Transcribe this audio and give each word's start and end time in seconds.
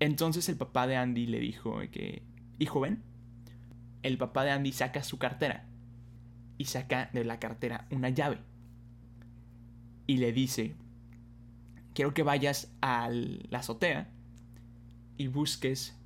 Entonces 0.00 0.48
el 0.48 0.56
papá 0.56 0.86
de 0.86 0.96
Andy 0.96 1.26
le 1.26 1.38
dijo 1.40 1.78
que, 1.92 2.22
hijo, 2.58 2.80
ven. 2.80 3.02
El 4.02 4.16
papá 4.16 4.44
de 4.44 4.50
Andy 4.50 4.72
saca 4.72 5.04
su 5.04 5.18
cartera 5.18 5.68
y 6.56 6.64
saca 6.64 7.10
de 7.12 7.24
la 7.24 7.38
cartera 7.38 7.86
una 7.90 8.08
llave. 8.08 8.38
Y 10.06 10.16
le 10.16 10.32
dice, 10.32 10.74
quiero 11.94 12.14
que 12.14 12.22
vayas 12.22 12.72
a 12.80 13.10
la 13.10 13.58
azotea 13.58 14.10
y 15.18 15.28
busques 15.28 15.96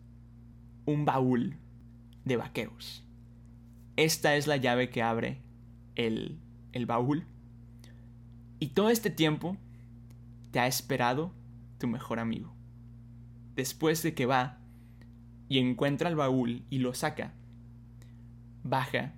un 0.86 1.04
baúl 1.04 1.56
de 2.24 2.36
vaqueros. 2.36 3.04
Esta 3.96 4.34
es 4.34 4.48
la 4.48 4.56
llave 4.56 4.90
que 4.90 5.02
abre 5.02 5.40
el, 5.95 6.40
el 6.72 6.86
baúl. 6.86 7.26
Y 8.58 8.68
todo 8.68 8.90
este 8.90 9.11
tiempo 9.11 9.56
te 10.50 10.58
ha 10.58 10.66
esperado 10.66 11.32
tu 11.79 11.86
mejor 11.86 12.18
amigo. 12.18 12.54
Después 13.55 14.02
de 14.02 14.14
que 14.14 14.27
va 14.27 14.59
y 15.49 15.58
encuentra 15.58 16.08
el 16.08 16.17
baúl 16.17 16.64
y 16.71 16.79
lo 16.79 16.93
saca, 16.93 17.35
baja. 18.64 19.14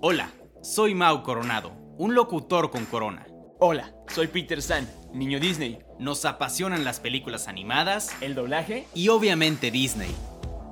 Hola, 0.00 0.30
soy 0.62 0.94
Mau 0.94 1.24
Coronado, 1.24 1.72
un 1.98 2.14
locutor 2.14 2.70
con 2.70 2.84
corona. 2.84 3.26
Hola, 3.58 3.92
soy 4.06 4.28
Peter 4.28 4.62
San, 4.62 4.88
niño 5.12 5.40
Disney. 5.40 5.80
Nos 5.98 6.24
apasionan 6.24 6.84
las 6.84 7.00
películas 7.00 7.48
animadas, 7.48 8.14
el 8.20 8.36
doblaje 8.36 8.86
y 8.94 9.08
obviamente 9.08 9.72
Disney. 9.72 10.14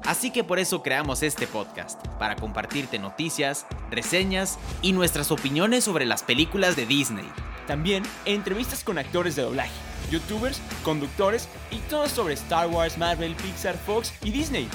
Así 0.04 0.30
que 0.30 0.44
por 0.44 0.60
eso 0.60 0.82
creamos 0.82 1.24
este 1.24 1.48
podcast, 1.48 2.06
para 2.18 2.36
compartirte 2.36 3.00
noticias, 3.00 3.66
reseñas 3.90 4.58
y 4.82 4.92
nuestras 4.92 5.32
opiniones 5.32 5.82
sobre 5.82 6.06
las 6.06 6.22
películas 6.22 6.76
de 6.76 6.86
Disney. 6.86 7.28
También 7.66 8.04
entrevistas 8.24 8.84
con 8.84 8.98
actores 8.98 9.34
de 9.34 9.42
doblaje, 9.42 9.72
youtubers, 10.12 10.60
conductores 10.84 11.48
y 11.70 11.78
todo 11.88 12.08
sobre 12.08 12.34
Star 12.34 12.68
Wars, 12.68 12.98
Marvel, 12.98 13.34
Pixar, 13.34 13.76
Fox 13.76 14.12
y 14.22 14.30
Disney. 14.30 14.68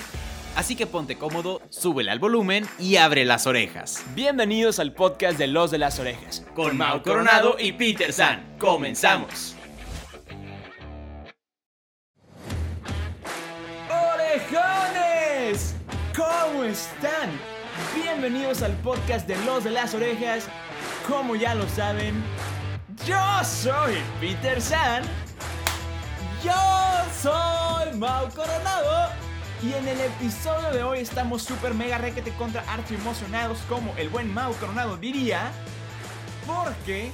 Así 0.55 0.75
que 0.75 0.87
ponte 0.87 1.17
cómodo, 1.17 1.61
súbele 1.69 2.09
al 2.09 2.17
volumen 2.17 2.65
y 2.79 2.95
abre 2.95 3.25
las 3.25 3.45
orejas. 3.45 4.03
Bienvenidos 4.15 4.79
al 4.79 4.91
podcast 4.91 5.37
de 5.37 5.45
Los 5.45 5.69
de 5.69 5.77
las 5.77 5.99
Orejas, 5.99 6.43
con 6.55 6.75
Mau 6.75 7.03
Coronado 7.03 7.57
y 7.59 7.73
Peter 7.73 8.11
San. 8.11 8.57
¡Comenzamos! 8.57 9.55
¡Orejones! 13.87 15.75
¿Cómo 16.15 16.63
están? 16.63 17.29
Bienvenidos 17.93 18.63
al 18.63 18.73
podcast 18.77 19.27
de 19.27 19.37
Los 19.45 19.63
de 19.63 19.69
las 19.69 19.93
Orejas. 19.93 20.47
Como 21.07 21.35
ya 21.35 21.53
lo 21.53 21.69
saben, 21.69 22.15
yo 23.05 23.21
soy 23.43 23.93
Peter 24.19 24.59
San. 24.59 25.03
Yo 26.43 26.53
soy 27.19 27.93
Mau 27.97 28.29
Coronado. 28.29 29.09
Y 29.63 29.73
en 29.73 29.87
el 29.87 29.99
episodio 29.99 30.69
de 30.71 30.83
hoy 30.83 30.99
estamos 30.99 31.41
super 31.41 31.73
mega 31.73 31.97
requete 31.97 32.31
contra 32.33 32.61
archi 32.71 32.93
emocionados 32.93 33.57
como 33.67 33.95
el 33.97 34.09
buen 34.09 34.31
Mau 34.31 34.53
Coronado 34.53 34.97
diría. 34.97 35.51
Porque 36.45 37.11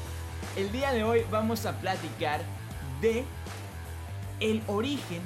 el 0.57 0.71
día 0.73 0.91
de 0.91 1.05
hoy 1.05 1.25
vamos 1.31 1.65
a 1.65 1.71
platicar 1.79 2.41
de 2.99 3.23
el 4.41 4.61
origen 4.67 5.21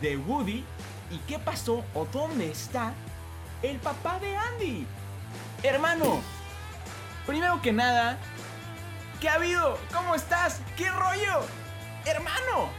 de 0.00 0.16
Woody 0.16 0.64
y 1.10 1.18
qué 1.28 1.38
pasó 1.38 1.84
o 1.94 2.06
dónde 2.06 2.50
está 2.50 2.94
el 3.62 3.78
papá 3.80 4.18
de 4.18 4.34
Andy. 4.34 4.86
Hermano, 5.62 6.22
primero 7.26 7.60
que 7.60 7.72
nada, 7.72 8.16
¿qué 9.20 9.28
ha 9.28 9.34
habido? 9.34 9.78
¿Cómo 9.92 10.14
estás? 10.14 10.62
¿Qué 10.76 10.88
rollo? 10.88 11.44
Hermano, 12.06 12.70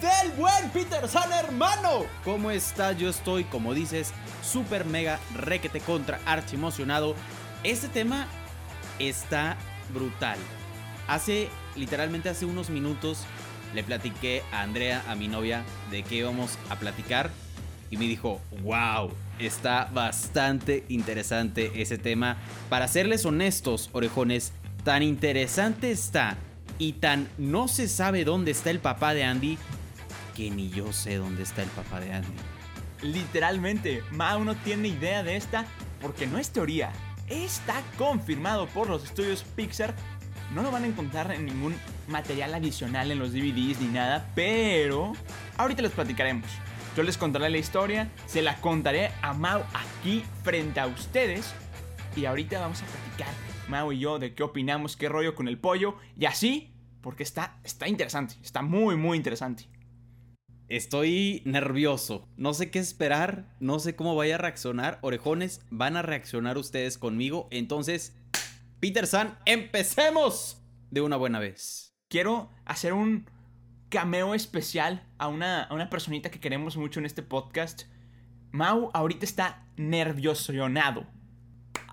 del 0.00 0.32
buen 0.32 0.70
Peter 0.70 1.08
San, 1.08 1.32
hermano. 1.32 2.06
¿Cómo 2.24 2.50
está? 2.50 2.92
Yo 2.92 3.08
estoy, 3.08 3.44
como 3.44 3.74
dices, 3.74 4.12
super 4.42 4.84
mega 4.84 5.18
requete 5.34 5.80
contra 5.80 6.20
archi 6.26 6.56
emocionado. 6.56 7.14
Este 7.64 7.88
tema 7.88 8.26
está 8.98 9.56
brutal. 9.92 10.38
Hace, 11.08 11.48
literalmente 11.76 12.28
hace 12.28 12.46
unos 12.46 12.70
minutos, 12.70 13.24
le 13.74 13.82
platiqué 13.82 14.42
a 14.52 14.62
Andrea, 14.62 15.02
a 15.08 15.14
mi 15.14 15.28
novia, 15.28 15.64
de 15.90 16.02
qué 16.02 16.16
íbamos 16.16 16.58
a 16.68 16.76
platicar 16.76 17.30
y 17.90 17.96
me 17.96 18.04
dijo, 18.04 18.40
wow, 18.62 19.10
está 19.38 19.90
bastante 19.92 20.84
interesante 20.88 21.82
ese 21.82 21.98
tema. 21.98 22.36
Para 22.68 22.86
serles 22.86 23.24
honestos, 23.24 23.90
orejones, 23.92 24.52
tan 24.84 25.02
interesante 25.02 25.90
está 25.90 26.36
y 26.78 26.94
tan 26.94 27.28
no 27.36 27.68
se 27.68 27.88
sabe 27.88 28.24
dónde 28.24 28.52
está 28.52 28.70
el 28.70 28.78
papá 28.78 29.12
de 29.12 29.24
Andy 29.24 29.58
que 30.32 30.50
ni 30.50 30.70
yo 30.70 30.92
sé 30.92 31.16
dónde 31.16 31.42
está 31.42 31.62
el 31.62 31.68
papá 31.70 32.00
de 32.00 32.12
Andy. 32.12 32.28
Literalmente, 33.02 34.02
Mao 34.10 34.44
no 34.44 34.54
tiene 34.56 34.88
idea 34.88 35.22
de 35.22 35.36
esta 35.36 35.66
porque 36.00 36.26
no 36.26 36.38
es 36.38 36.50
teoría. 36.50 36.92
Está 37.28 37.82
confirmado 37.96 38.66
por 38.66 38.88
los 38.88 39.04
estudios 39.04 39.44
Pixar. 39.56 39.94
No 40.54 40.62
lo 40.62 40.70
van 40.70 40.84
a 40.84 40.88
encontrar 40.88 41.30
en 41.30 41.46
ningún 41.46 41.74
material 42.08 42.54
adicional 42.54 43.10
en 43.10 43.18
los 43.18 43.32
DVDs 43.32 43.80
ni 43.80 43.88
nada, 43.88 44.28
pero 44.34 45.12
ahorita 45.56 45.82
les 45.82 45.92
platicaremos. 45.92 46.48
Yo 46.96 47.04
les 47.04 47.16
contaré 47.16 47.48
la 47.48 47.58
historia, 47.58 48.10
se 48.26 48.42
la 48.42 48.56
contaré 48.56 49.12
a 49.22 49.32
Mau 49.32 49.62
aquí 49.72 50.24
frente 50.42 50.80
a 50.80 50.88
ustedes. 50.88 51.54
Y 52.16 52.24
ahorita 52.24 52.58
vamos 52.58 52.82
a 52.82 52.86
platicar, 52.86 53.32
Mau 53.68 53.92
y 53.92 54.00
yo, 54.00 54.18
de 54.18 54.34
qué 54.34 54.42
opinamos, 54.42 54.96
qué 54.96 55.08
rollo 55.08 55.36
con 55.36 55.46
el 55.46 55.56
pollo. 55.56 55.96
Y 56.18 56.24
así, 56.26 56.74
porque 57.00 57.22
está, 57.22 57.58
está 57.62 57.86
interesante, 57.86 58.34
está 58.42 58.62
muy, 58.62 58.96
muy 58.96 59.16
interesante. 59.16 59.68
Estoy 60.70 61.42
nervioso, 61.44 62.28
no 62.36 62.54
sé 62.54 62.70
qué 62.70 62.78
esperar, 62.78 63.44
no 63.60 63.78
sé 63.80 63.96
cómo 63.96 64.14
vaya 64.14 64.36
a 64.36 64.38
reaccionar. 64.38 64.98
Orejones, 65.02 65.60
van 65.68 65.96
a 65.96 66.02
reaccionar 66.02 66.56
ustedes 66.56 66.96
conmigo. 66.96 67.48
Entonces, 67.50 68.16
Peter 68.78 69.06
San, 69.06 69.36
empecemos 69.46 70.62
de 70.90 71.02
una 71.02 71.16
buena 71.16 71.40
vez. 71.40 71.94
Quiero 72.08 72.50
hacer 72.64 72.92
un, 72.92 73.26
cameo 73.90 74.34
especial 74.34 75.04
a 75.18 75.26
una, 75.26 75.64
a 75.64 75.74
una 75.74 75.90
personita 75.90 76.30
que 76.30 76.40
queremos 76.40 76.76
mucho 76.76 77.00
en 77.00 77.06
este 77.06 77.22
podcast. 77.22 77.82
Mau 78.52 78.90
ahorita 78.94 79.26
está 79.26 79.66
nerviosionado. 79.76 81.04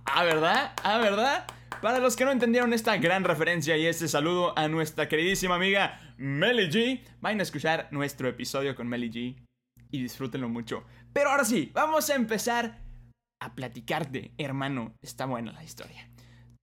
Ah, 0.06 0.24
¿verdad? 0.24 0.74
Ah, 0.84 1.00
¿verdad? 1.00 1.48
Para 1.82 2.00
los 2.00 2.16
que 2.16 2.26
no 2.26 2.32
entendieron 2.32 2.74
esta 2.74 2.98
gran 2.98 3.24
referencia 3.24 3.78
y 3.78 3.86
este 3.86 4.08
saludo 4.08 4.58
a 4.58 4.68
nuestra 4.68 5.08
queridísima 5.08 5.56
amiga 5.56 6.16
Melly 6.18 6.70
G, 6.70 7.02
vayan 7.22 7.40
a 7.40 7.44
escuchar 7.44 7.88
nuestro 7.92 8.28
episodio 8.28 8.76
con 8.76 8.88
Melly 8.88 9.10
G 9.10 9.36
y 9.92 10.02
disfrútenlo 10.02 10.50
mucho. 10.50 10.84
Pero 11.14 11.30
ahora 11.30 11.46
sí, 11.46 11.72
vamos 11.74 12.10
a 12.10 12.16
empezar 12.16 12.82
a 13.42 13.54
platicarte, 13.54 14.34
hermano. 14.38 14.96
Está 15.04 15.26
buena 15.26 15.52
la 15.52 15.64
historia. 15.64 16.10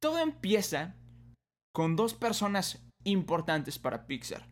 Todo 0.03 0.19
empieza 0.19 0.97
con 1.73 1.97
dos 1.97 2.15
personas 2.15 2.85
importantes 3.05 3.79
para 3.79 4.07
Pixar 4.07 4.49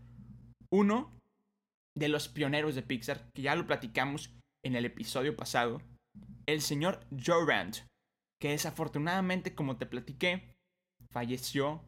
uno 0.72 1.18
de 1.96 2.08
los 2.08 2.28
pioneros 2.28 2.74
de 2.74 2.82
Pixar, 2.82 3.28
que 3.34 3.42
ya 3.42 3.54
lo 3.54 3.66
platicamos 3.66 4.34
en 4.64 4.74
el 4.74 4.86
episodio 4.86 5.36
pasado, 5.36 5.82
el 6.46 6.62
señor 6.62 7.06
Joe 7.10 7.44
Rand, 7.46 7.76
que 8.40 8.50
desafortunadamente, 8.50 9.54
como 9.54 9.76
te 9.76 9.86
platiqué, 9.86 10.51
falleció 11.12 11.84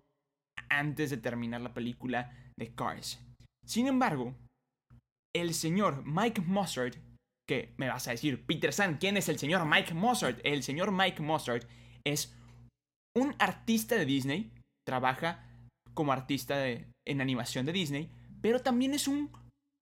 antes 0.68 1.10
de 1.10 1.16
terminar 1.16 1.60
la 1.60 1.74
película 1.74 2.32
de 2.56 2.74
Cars. 2.74 3.20
Sin 3.66 3.86
embargo, 3.86 4.34
el 5.34 5.54
señor 5.54 6.04
Mike 6.04 6.42
Mossard, 6.42 6.94
que 7.48 7.74
me 7.76 7.88
vas 7.88 8.06
a 8.06 8.12
decir, 8.12 8.44
Peter 8.46 8.72
San, 8.72 8.98
¿quién 8.98 9.16
es 9.16 9.28
el 9.28 9.38
señor 9.38 9.66
Mike 9.66 9.94
Mossard? 9.94 10.38
El 10.44 10.62
señor 10.62 10.92
Mike 10.92 11.22
Mossard 11.22 11.64
es 12.06 12.34
un 13.16 13.34
artista 13.38 13.96
de 13.96 14.04
Disney, 14.04 14.52
trabaja 14.86 15.44
como 15.94 16.12
artista 16.12 16.68
en 16.68 17.20
animación 17.20 17.66
de 17.66 17.72
Disney, 17.72 18.10
pero 18.42 18.60
también 18.60 18.94
es 18.94 19.08
un 19.08 19.30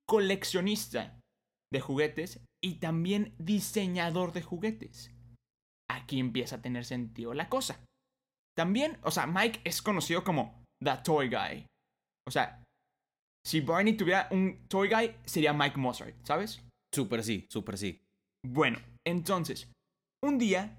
coleccionista 0.09 1.19
de 1.73 1.81
juguetes 1.81 2.41
y 2.63 2.75
también 2.75 3.35
diseñador 3.39 4.33
de 4.33 4.43
juguetes. 4.43 5.11
Aquí 5.91 6.21
empieza 6.21 6.57
a 6.57 6.63
tener 6.63 6.85
sentido 6.85 7.35
la 7.35 7.49
cosa. 7.49 7.81
También, 8.57 8.99
o 9.03 9.11
sea, 9.11 9.27
Mike 9.27 9.61
es 9.65 9.81
conocido 9.81 10.25
como 10.25 10.63
The 10.83 10.99
Toy 11.05 11.29
Guy. 11.29 11.67
O 12.27 12.31
sea, 12.31 12.63
si 13.45 13.61
Barney 13.61 13.97
tuviera 13.97 14.29
un 14.31 14.67
Toy 14.69 14.89
Guy, 14.89 15.17
sería 15.25 15.53
Mike 15.53 15.79
Mozart, 15.79 16.15
¿sabes? 16.25 16.63
Súper 16.95 17.25
sí, 17.25 17.47
súper 17.51 17.79
sí. 17.79 18.03
Bueno, 18.47 18.79
entonces, 19.05 19.71
un 20.23 20.39
día, 20.39 20.79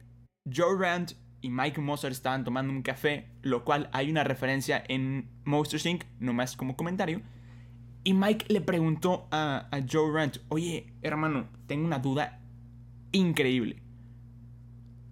Joe 0.50 0.78
Rand 0.78 1.14
y 1.42 1.50
Mike 1.50 1.82
Mozart 1.82 2.14
estaban 2.14 2.46
tomando 2.46 2.72
un 2.72 2.82
café, 2.82 3.28
lo 3.42 3.66
cual 3.66 3.90
hay 3.92 4.10
una 4.10 4.24
referencia 4.24 4.82
en 4.88 5.30
Monsters 5.44 5.86
Inc., 5.86 6.06
nomás 6.20 6.56
como 6.56 6.78
comentario. 6.78 7.22
Y 8.06 8.14
Mike 8.14 8.46
le 8.50 8.62
preguntó 8.62 9.28
a, 9.32 9.70
Joe 9.90 10.12
Rant, 10.12 10.38
oye, 10.50 10.94
hermano, 11.02 11.50
tengo 11.68 11.86
una 11.86 12.00
duda 12.00 12.42
increíble. 13.12 13.83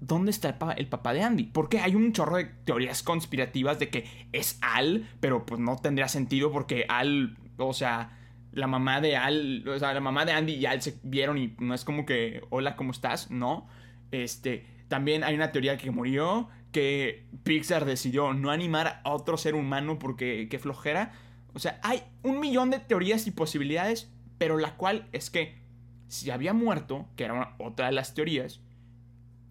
¿Dónde 0.01 0.31
está 0.31 0.57
el 0.77 0.87
papá, 0.87 1.13
de 1.13 1.21
Andy? 1.21 1.43
Porque 1.43 1.79
hay 1.79 1.93
un 1.93 2.11
chorro 2.11 2.37
de 2.37 2.45
teorías 2.45 3.03
conspirativas 3.03 3.77
de 3.77 3.89
que 3.89 4.27
es 4.33 4.57
Al, 4.61 5.07
pero 5.19 5.45
pues 5.45 5.61
no 5.61 5.77
tendría 5.77 6.07
sentido 6.07 6.51
porque 6.51 6.85
Al, 6.89 7.37
o 7.57 7.71
sea, 7.71 8.17
la 8.51 8.65
mamá 8.65 8.99
de 8.99 9.15
Al, 9.15 9.63
o 9.67 9.77
sea, 9.77 9.93
la 9.93 9.99
mamá 9.99 10.25
de 10.25 10.31
Andy 10.31 10.53
y 10.53 10.65
Al 10.65 10.81
se 10.81 10.99
vieron 11.03 11.37
y 11.37 11.55
no 11.59 11.75
es 11.75 11.85
como 11.85 12.07
que, 12.07 12.41
hola, 12.49 12.75
¿cómo 12.75 12.91
estás? 12.91 13.29
No. 13.29 13.67
Este, 14.09 14.65
también 14.87 15.23
hay 15.23 15.35
una 15.35 15.51
teoría 15.51 15.77
que 15.77 15.91
murió, 15.91 16.49
que 16.71 17.27
Pixar 17.43 17.85
decidió 17.85 18.33
no 18.33 18.49
animar 18.49 19.01
a 19.03 19.11
otro 19.11 19.37
ser 19.37 19.53
humano 19.53 19.99
porque 19.99 20.47
qué 20.49 20.57
flojera. 20.57 21.11
O 21.53 21.59
sea, 21.59 21.79
hay 21.83 22.01
un 22.23 22.39
millón 22.39 22.71
de 22.71 22.79
teorías 22.79 23.27
y 23.27 23.31
posibilidades, 23.31 24.11
pero 24.39 24.57
la 24.57 24.77
cual 24.77 25.07
es 25.11 25.29
que 25.29 25.61
si 26.07 26.31
había 26.31 26.53
muerto, 26.53 27.07
que 27.15 27.25
era 27.25 27.55
otra 27.59 27.85
de 27.85 27.91
las 27.91 28.15
teorías, 28.15 28.61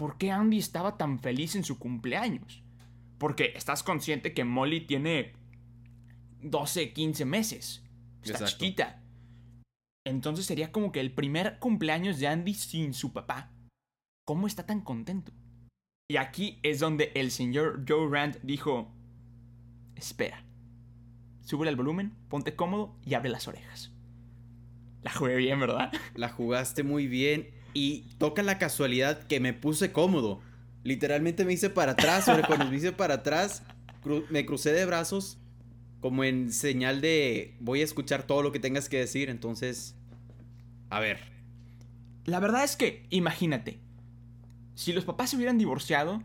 ¿por 0.01 0.17
qué 0.17 0.31
Andy 0.31 0.57
estaba 0.57 0.97
tan 0.97 1.19
feliz 1.19 1.57
en 1.57 1.63
su 1.63 1.79
cumpleaños? 1.79 2.63
Porque 3.19 3.53
estás 3.55 3.83
consciente 3.83 4.33
que 4.33 4.45
Molly 4.45 4.87
tiene 4.87 5.35
12, 6.41 6.95
15 6.95 7.27
meses. 7.27 7.85
Está 8.23 8.47
chiquita. 8.47 9.03
Entonces 10.07 10.47
sería 10.47 10.73
como 10.73 10.91
que 10.91 11.01
el 11.01 11.13
primer 11.13 11.59
cumpleaños 11.59 12.19
de 12.19 12.29
Andy 12.29 12.55
sin 12.55 12.95
su 12.95 13.13
papá. 13.13 13.53
¿Cómo 14.27 14.47
está 14.47 14.65
tan 14.65 14.81
contento? 14.81 15.33
Y 16.11 16.17
aquí 16.17 16.61
es 16.63 16.81
donde 16.81 17.13
el 17.15 17.31
señor 17.31 17.85
Joe 17.87 18.09
Rand 18.11 18.39
dijo, 18.43 18.91
espera, 19.97 20.47
sube 21.43 21.69
el 21.69 21.77
volumen, 21.77 22.17
ponte 22.31 22.57
cómodo 22.57 22.97
y 23.05 23.13
abre 23.13 23.29
las 23.29 23.49
orejas. 23.49 23.93
La 25.03 25.13
jugué 25.13 25.37
bien, 25.37 25.61
¿verdad? 25.61 25.93
La 26.15 26.31
jugaste 26.31 26.85
muy 26.85 27.07
bien 27.07 27.60
y 27.75 28.07
toca 28.19 28.43
la 28.43 28.59
casualidad 28.59 29.23
que 29.25 29.41
me 29.41 29.53
puse 29.53 29.93
cómodo. 29.93 30.41
Literalmente 30.83 31.45
me 31.45 31.53
hice 31.53 31.71
para 31.71 31.93
atrás, 31.93 32.25
sobre 32.25 32.43
cuando 32.43 32.67
me 32.67 32.77
hice 32.77 32.93
para 32.93 33.15
atrás, 33.15 33.63
me 34.31 34.47
crucé 34.47 34.73
de 34.73 34.87
brazos 34.87 35.39
como 36.01 36.25
en 36.25 36.53
señal 36.53 37.01
de 37.01 37.55
voy 37.61 37.83
a 37.83 37.85
escuchar 37.85 38.23
todo 38.23 38.43
lo 38.43 38.53
que 38.53 38.59
tengas 38.59 38.89
que 38.89 38.99
decir, 38.99 39.29
entonces, 39.29 39.95
a 40.89 40.99
ver. 40.99 41.19
La 42.25 42.41
verdad 42.41 42.65
es 42.65 42.77
que, 42.77 43.07
imagínate, 43.11 43.79
si 44.75 44.93
los 44.93 45.05
papás 45.05 45.31
se 45.31 45.37
hubieran 45.37 45.59
divorciado, 45.59 46.23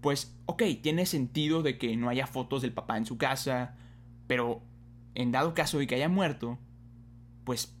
pues, 0.00 0.34
ok, 0.46 0.62
tiene 0.82 1.06
sentido 1.06 1.62
de 1.62 1.78
que 1.78 1.96
no 1.96 2.08
haya 2.08 2.26
fotos 2.26 2.62
del 2.62 2.72
papá 2.72 2.96
en 2.96 3.06
su 3.06 3.18
casa, 3.18 3.76
pero 4.26 4.62
en 5.14 5.30
dado 5.30 5.54
caso 5.54 5.78
de 5.78 5.86
que 5.86 5.94
haya 5.94 6.08
muerto, 6.08 6.58
pues 7.44 7.74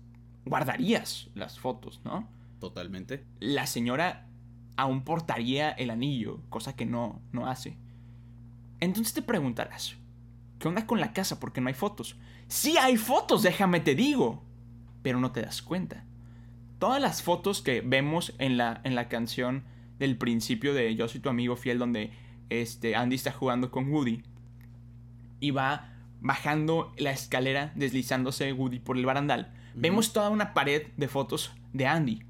guardarías 0.44 1.30
las 1.34 1.58
fotos, 1.58 2.00
¿no? 2.04 2.28
Totalmente. 2.62 3.24
La 3.40 3.66
señora 3.66 4.28
aún 4.76 5.02
portaría 5.02 5.70
el 5.72 5.90
anillo, 5.90 6.40
cosa 6.48 6.76
que 6.76 6.86
no, 6.86 7.20
no 7.32 7.48
hace. 7.48 7.76
Entonces 8.78 9.12
te 9.12 9.22
preguntarás, 9.22 9.96
¿Qué 10.62 10.68
onda 10.68 10.86
con 10.86 11.00
la 11.00 11.12
casa? 11.12 11.40
Porque 11.40 11.60
no 11.60 11.66
hay 11.66 11.74
fotos. 11.74 12.14
Sí 12.46 12.76
hay 12.78 12.96
fotos, 12.96 13.42
déjame 13.42 13.80
te 13.80 13.96
digo. 13.96 14.44
Pero 15.02 15.18
no 15.18 15.32
te 15.32 15.42
das 15.42 15.60
cuenta. 15.60 16.04
Todas 16.78 17.02
las 17.02 17.20
fotos 17.20 17.62
que 17.62 17.80
vemos 17.80 18.32
en 18.38 18.56
la, 18.56 18.80
en 18.84 18.94
la 18.94 19.08
canción 19.08 19.64
del 19.98 20.16
principio 20.16 20.72
de 20.72 20.94
Yo 20.94 21.08
soy 21.08 21.20
tu 21.20 21.30
amigo 21.30 21.56
fiel, 21.56 21.80
donde 21.80 22.12
este, 22.48 22.94
Andy 22.94 23.16
está 23.16 23.32
jugando 23.32 23.72
con 23.72 23.90
Woody. 23.90 24.22
Y 25.40 25.50
va 25.50 25.94
bajando 26.20 26.92
la 26.96 27.10
escalera, 27.10 27.72
deslizándose 27.74 28.52
Woody 28.52 28.78
por 28.78 28.96
el 28.96 29.04
barandal. 29.04 29.52
Vemos 29.74 30.12
toda 30.12 30.30
una 30.30 30.54
pared 30.54 30.86
de 30.96 31.08
fotos 31.08 31.52
de 31.72 31.88
Andy. 31.88 32.22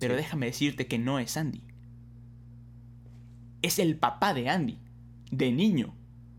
Pero 0.00 0.16
déjame 0.16 0.46
decirte 0.46 0.88
que 0.88 0.98
no 0.98 1.20
es 1.20 1.36
Andy. 1.36 1.62
Es 3.62 3.78
el 3.78 3.96
papá 3.96 4.34
de 4.34 4.48
Andy. 4.48 4.78
De 5.30 5.52
niño. 5.52 5.94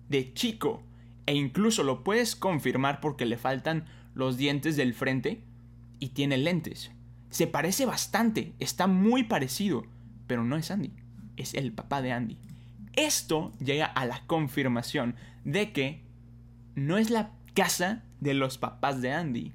De 0.10 0.34
chico 0.34 0.84
e 1.26 1.36
incluso 1.36 1.84
lo 1.84 2.04
puedes 2.04 2.36
confirmar 2.36 3.00
porque 3.00 3.26
le 3.26 3.38
faltan 3.38 3.86
los 4.14 4.38
dientes 4.38 4.76
del 4.76 4.94
frente 4.94 5.42
y 6.00 6.10
tiene 6.10 6.38
lentes. 6.38 6.92
Se 7.30 7.48
parece 7.48 7.86
bastante, 7.86 8.54
está 8.60 8.88
muy 8.88 9.24
parecido, 9.24 9.86
pero 10.28 10.44
no 10.44 10.58
es 10.58 10.72
Andy, 10.72 10.92
es 11.38 11.54
el 11.54 11.72
papá 11.72 12.02
de 12.02 12.12
Andy. 12.12 12.38
Esto 12.94 13.54
llega 13.64 13.86
a 13.86 14.06
la 14.06 14.26
confirmación 14.28 15.16
de 15.46 15.72
que 15.72 16.04
no 16.76 16.98
es 16.98 17.10
la 17.10 17.32
casa 17.54 18.04
de 18.20 18.34
los 18.34 18.58
papás 18.58 19.02
de 19.02 19.14
Andy, 19.14 19.54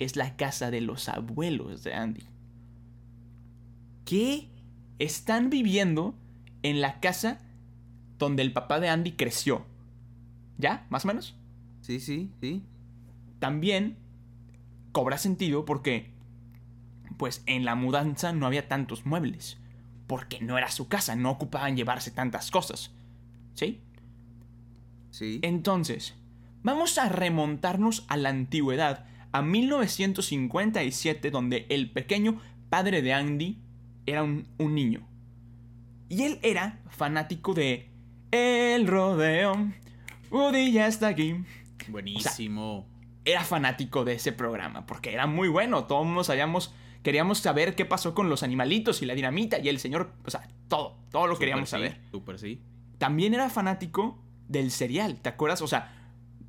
es 0.00 0.16
la 0.16 0.36
casa 0.36 0.72
de 0.72 0.80
los 0.80 1.08
abuelos 1.08 1.84
de 1.84 1.94
Andy. 1.94 2.24
¿Qué 4.04 4.48
están 4.98 5.50
viviendo 5.50 6.14
en 6.62 6.80
la 6.80 7.00
casa 7.00 7.40
donde 8.18 8.42
el 8.42 8.52
papá 8.52 8.80
de 8.80 8.88
Andy 8.88 9.12
creció? 9.12 9.64
¿Ya? 10.58 10.86
¿Más 10.90 11.04
o 11.04 11.08
menos? 11.08 11.34
Sí, 11.80 12.00
sí, 12.00 12.30
sí. 12.40 12.62
También 13.38 13.96
cobra 14.92 15.18
sentido 15.18 15.64
porque, 15.64 16.10
pues 17.16 17.42
en 17.46 17.64
la 17.64 17.74
mudanza 17.74 18.32
no 18.32 18.46
había 18.46 18.68
tantos 18.68 19.06
muebles. 19.06 19.58
Porque 20.06 20.40
no 20.40 20.58
era 20.58 20.70
su 20.70 20.88
casa, 20.88 21.16
no 21.16 21.30
ocupaban 21.30 21.76
llevarse 21.76 22.10
tantas 22.10 22.50
cosas. 22.50 22.90
¿Sí? 23.54 23.80
Sí. 25.10 25.40
Entonces, 25.42 26.14
vamos 26.62 26.98
a 26.98 27.08
remontarnos 27.08 28.04
a 28.08 28.16
la 28.16 28.28
antigüedad, 28.28 29.06
a 29.32 29.42
1957, 29.42 31.30
donde 31.30 31.66
el 31.70 31.90
pequeño 31.90 32.40
padre 32.68 33.02
de 33.02 33.12
Andy 33.14 33.58
era 34.06 34.22
un, 34.22 34.46
un 34.58 34.74
niño. 34.74 35.06
Y 36.08 36.22
él 36.22 36.38
era 36.42 36.80
fanático 36.90 37.54
de 37.54 37.90
el 38.30 38.86
rodeo, 38.86 39.54
Woody 40.30 40.72
ya 40.72 40.88
está 40.88 41.08
aquí. 41.08 41.36
Buenísimo. 41.88 42.86
era 43.24 43.44
fanático 43.44 44.04
de 44.04 44.14
ese 44.14 44.32
programa 44.32 44.86
porque 44.86 45.12
era 45.12 45.26
muy 45.26 45.48
bueno. 45.48 45.84
Todos 45.84 46.26
sabíamos, 46.26 46.74
queríamos 47.04 47.38
saber 47.38 47.76
qué 47.76 47.84
pasó 47.84 48.14
con 48.14 48.28
los 48.28 48.42
animalitos 48.42 49.02
y 49.02 49.06
la 49.06 49.14
dinamita 49.14 49.58
y 49.60 49.68
el 49.68 49.78
señor, 49.78 50.12
o 50.24 50.30
sea, 50.30 50.48
todo, 50.68 50.96
todo 51.10 51.28
lo 51.28 51.38
queríamos 51.38 51.68
saber. 51.68 52.00
Súper 52.10 52.40
sí. 52.40 52.60
También 52.98 53.34
era 53.34 53.48
fanático 53.50 54.18
del 54.48 54.72
serial, 54.72 55.20
¿te 55.20 55.28
acuerdas? 55.28 55.62
O 55.62 55.68
sea, 55.68 55.94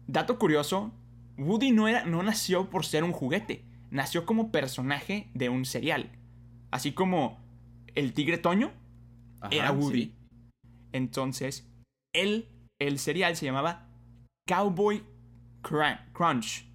dato 0.07 0.39
curioso, 0.39 0.91
Woody 1.37 1.71
no, 1.71 1.87
era, 1.87 2.05
no 2.05 2.23
nació 2.23 2.69
por 2.71 2.85
ser 2.85 3.03
un 3.03 3.11
juguete, 3.11 3.63
nació 3.91 4.25
como 4.25 4.51
personaje 4.51 5.29
de 5.35 5.49
un 5.49 5.65
serial. 5.65 6.09
Así 6.71 6.93
como 6.93 7.44
el 7.95 8.13
tigre 8.13 8.37
Toño 8.37 8.71
era 9.49 9.71
Woody. 9.71 10.13
Entonces, 10.91 11.67
él 12.13 12.47
el 12.79 12.99
serial 12.99 13.35
se 13.35 13.45
llamaba 13.45 13.87
Cowboy 14.47 15.03
Crunch. 15.61 16.67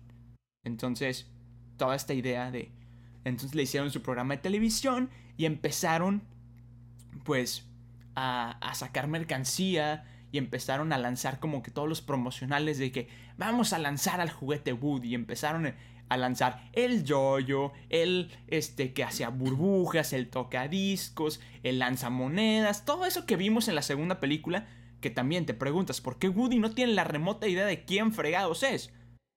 Entonces, 0.64 1.31
toda 1.76 1.94
esta 1.94 2.14
idea 2.14 2.50
de... 2.50 2.72
Entonces 3.25 3.55
le 3.55 3.62
hicieron 3.62 3.90
su 3.90 4.02
programa 4.02 4.37
de 4.37 4.43
televisión 4.43 5.11
y 5.36 5.44
empezaron, 5.44 6.22
pues, 7.24 7.69
a, 8.15 8.53
a 8.67 8.74
sacar 8.74 9.08
mercancía 9.08 10.05
y 10.32 10.39
empezaron 10.39 10.93
a 10.93 10.98
lanzar 10.98 11.39
como 11.39 11.62
que 11.62 11.70
todos 11.70 11.89
los 11.89 12.00
promocionales 12.00 12.79
de 12.79 12.93
que 12.93 13.08
vamos 13.36 13.72
a 13.72 13.79
lanzar 13.79 14.20
al 14.20 14.31
juguete 14.31 14.72
Woody 14.72 15.08
y 15.10 15.15
empezaron 15.15 15.74
a 16.10 16.17
lanzar 16.17 16.69
el 16.72 17.05
yoyo, 17.05 17.72
el 17.88 18.31
este 18.48 18.93
que 18.93 19.05
hacía 19.05 19.31
burbujas, 19.31 20.12
el 20.12 20.29
tocadiscos, 20.29 21.40
el 21.62 21.79
lanzamonedas, 21.79 22.84
todo 22.84 23.06
eso 23.06 23.24
que 23.24 23.36
vimos 23.36 23.69
en 23.69 23.76
la 23.76 23.82
segunda 23.82 24.20
película 24.20 24.69
que 25.00 25.10
también 25.10 25.46
te 25.46 25.55
preguntas, 25.55 26.00
¿por 26.00 26.19
qué 26.19 26.29
Woody 26.29 26.58
no 26.58 26.72
tiene 26.72 26.93
la 26.93 27.05
remota 27.05 27.48
idea 27.48 27.64
de 27.64 27.84
quién 27.84 28.12
fregados 28.12 28.62
es? 28.62 28.93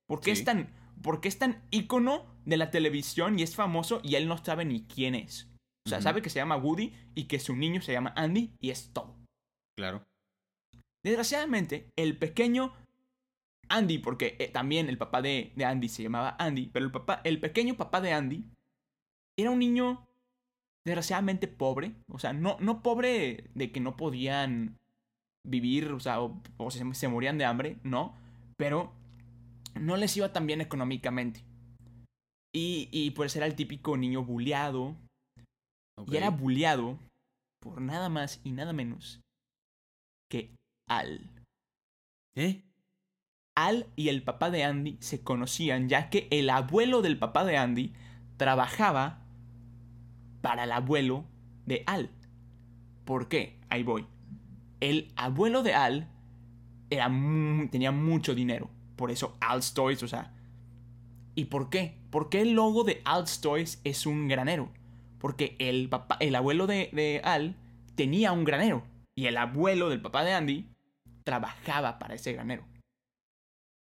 ¿Por 0.07 0.19
qué, 0.19 0.31
es, 0.31 0.43
tan, 0.43 0.69
¿por 1.01 1.21
qué 1.21 1.29
es 1.29 1.39
tan 1.39 1.63
ícono 1.71 2.25
de 2.45 2.57
la 2.57 2.69
televisión 2.69 3.39
y 3.39 3.43
es 3.43 3.55
famoso 3.55 4.01
y 4.03 4.15
él 4.15 4.27
no 4.27 4.43
sabe 4.43 4.65
ni 4.65 4.83
quién 4.83 5.15
es? 5.15 5.49
O 5.85 5.89
sea, 5.89 6.01
sabe 6.01 6.21
que 6.21 6.29
se 6.29 6.39
llama 6.39 6.57
Woody 6.57 6.93
y 7.15 7.25
que 7.25 7.39
su 7.39 7.55
niño 7.55 7.81
se 7.81 7.93
llama 7.93 8.13
Andy 8.15 8.51
y 8.59 8.69
es 8.71 8.91
todo. 8.93 9.15
Claro. 9.77 10.03
Desgraciadamente, 11.03 11.89
el 11.97 12.17
pequeño 12.17 12.73
Andy, 13.73 13.97
porque 13.97 14.35
eh, 14.39 14.49
también 14.49 14.87
el 14.87 14.97
papá 14.97 15.21
de, 15.21 15.51
de, 15.55 15.65
Andy 15.65 15.89
se 15.89 16.03
llamaba 16.03 16.35
Andy, 16.39 16.67
pero 16.67 16.85
el, 16.85 16.91
papá, 16.91 17.21
el 17.23 17.39
pequeño 17.39 17.75
papá 17.75 18.01
de 18.01 18.13
Andy 18.13 18.45
era 19.37 19.49
un 19.49 19.59
niño 19.59 20.07
desgraciadamente 20.85 21.47
pobre. 21.47 21.95
O 22.07 22.19
sea, 22.19 22.33
no, 22.33 22.57
no 22.59 22.83
pobre 22.83 23.49
de 23.55 23.71
que 23.71 23.79
no 23.79 23.97
podían 23.97 24.77
vivir, 25.45 25.91
o 25.91 25.99
sea, 25.99 26.21
o, 26.21 26.41
se, 26.69 27.07
morían 27.07 27.37
de 27.37 27.45
hambre, 27.45 27.77
no, 27.83 28.15
pero 28.57 28.93
no 29.79 29.97
les 29.97 30.15
iba 30.17 30.31
tan 30.31 30.45
bien 30.45 30.61
económicamente. 30.61 31.43
Y, 32.55 32.89
y 32.91 33.11
pues 33.11 33.35
era 33.35 33.47
el 33.47 33.55
típico 33.55 33.97
niño 33.97 34.23
bulleado. 34.23 34.95
Y 36.07 36.15
era 36.17 36.29
bulleado 36.29 36.97
por 37.61 37.81
nada 37.81 38.09
más 38.09 38.41
y 38.43 38.51
nada 38.51 38.73
menos 38.73 39.21
que 40.29 40.55
Al. 40.87 41.29
¿Eh? 42.35 42.63
Al 43.55 43.87
y 43.95 44.09
el 44.09 44.23
papá 44.23 44.49
de 44.49 44.63
Andy 44.63 44.97
se 44.99 45.21
conocían 45.21 45.89
ya 45.89 46.09
que 46.09 46.27
el 46.31 46.49
abuelo 46.49 47.01
del 47.01 47.17
papá 47.19 47.45
de 47.45 47.57
Andy 47.57 47.93
trabajaba 48.37 49.21
para 50.41 50.63
el 50.63 50.71
abuelo 50.71 51.25
de 51.65 51.83
Al. 51.85 52.09
¿Por 53.05 53.27
qué? 53.27 53.59
Ahí 53.69 53.83
voy 53.83 54.07
el 54.83 55.13
abuelo 55.15 55.63
de 55.63 55.73
Al 55.73 56.09
tenía 56.89 57.91
mucho 57.91 58.35
dinero. 58.35 58.69
Por 58.97 59.11
eso 59.11 59.37
Al's 59.39 59.73
Toys, 59.73 60.03
o 60.03 60.07
sea, 60.07 60.33
¿Y 61.35 61.45
por 61.45 61.71
qué? 61.71 61.97
Porque 62.11 62.41
el 62.41 62.51
logo 62.51 62.83
de 62.83 63.01
Al's 63.05 63.41
Toys 63.41 63.81
es 63.83 64.05
un 64.05 64.27
granero. 64.27 64.69
Porque 65.19 65.55
el, 65.57 65.89
abuelo 66.35 66.67
de 66.67 67.21
Al 67.23 67.55
tenía 67.95 68.33
un 68.33 68.43
granero. 68.43 68.83
Y 69.15 69.25
el 69.27 69.37
abuelo 69.37 69.89
del 69.89 70.01
papá 70.01 70.23
de 70.23 70.33
Andy 70.33 70.69
trabajaba 71.23 71.97
para 71.97 72.15
ese 72.15 72.33
granero. 72.33 72.65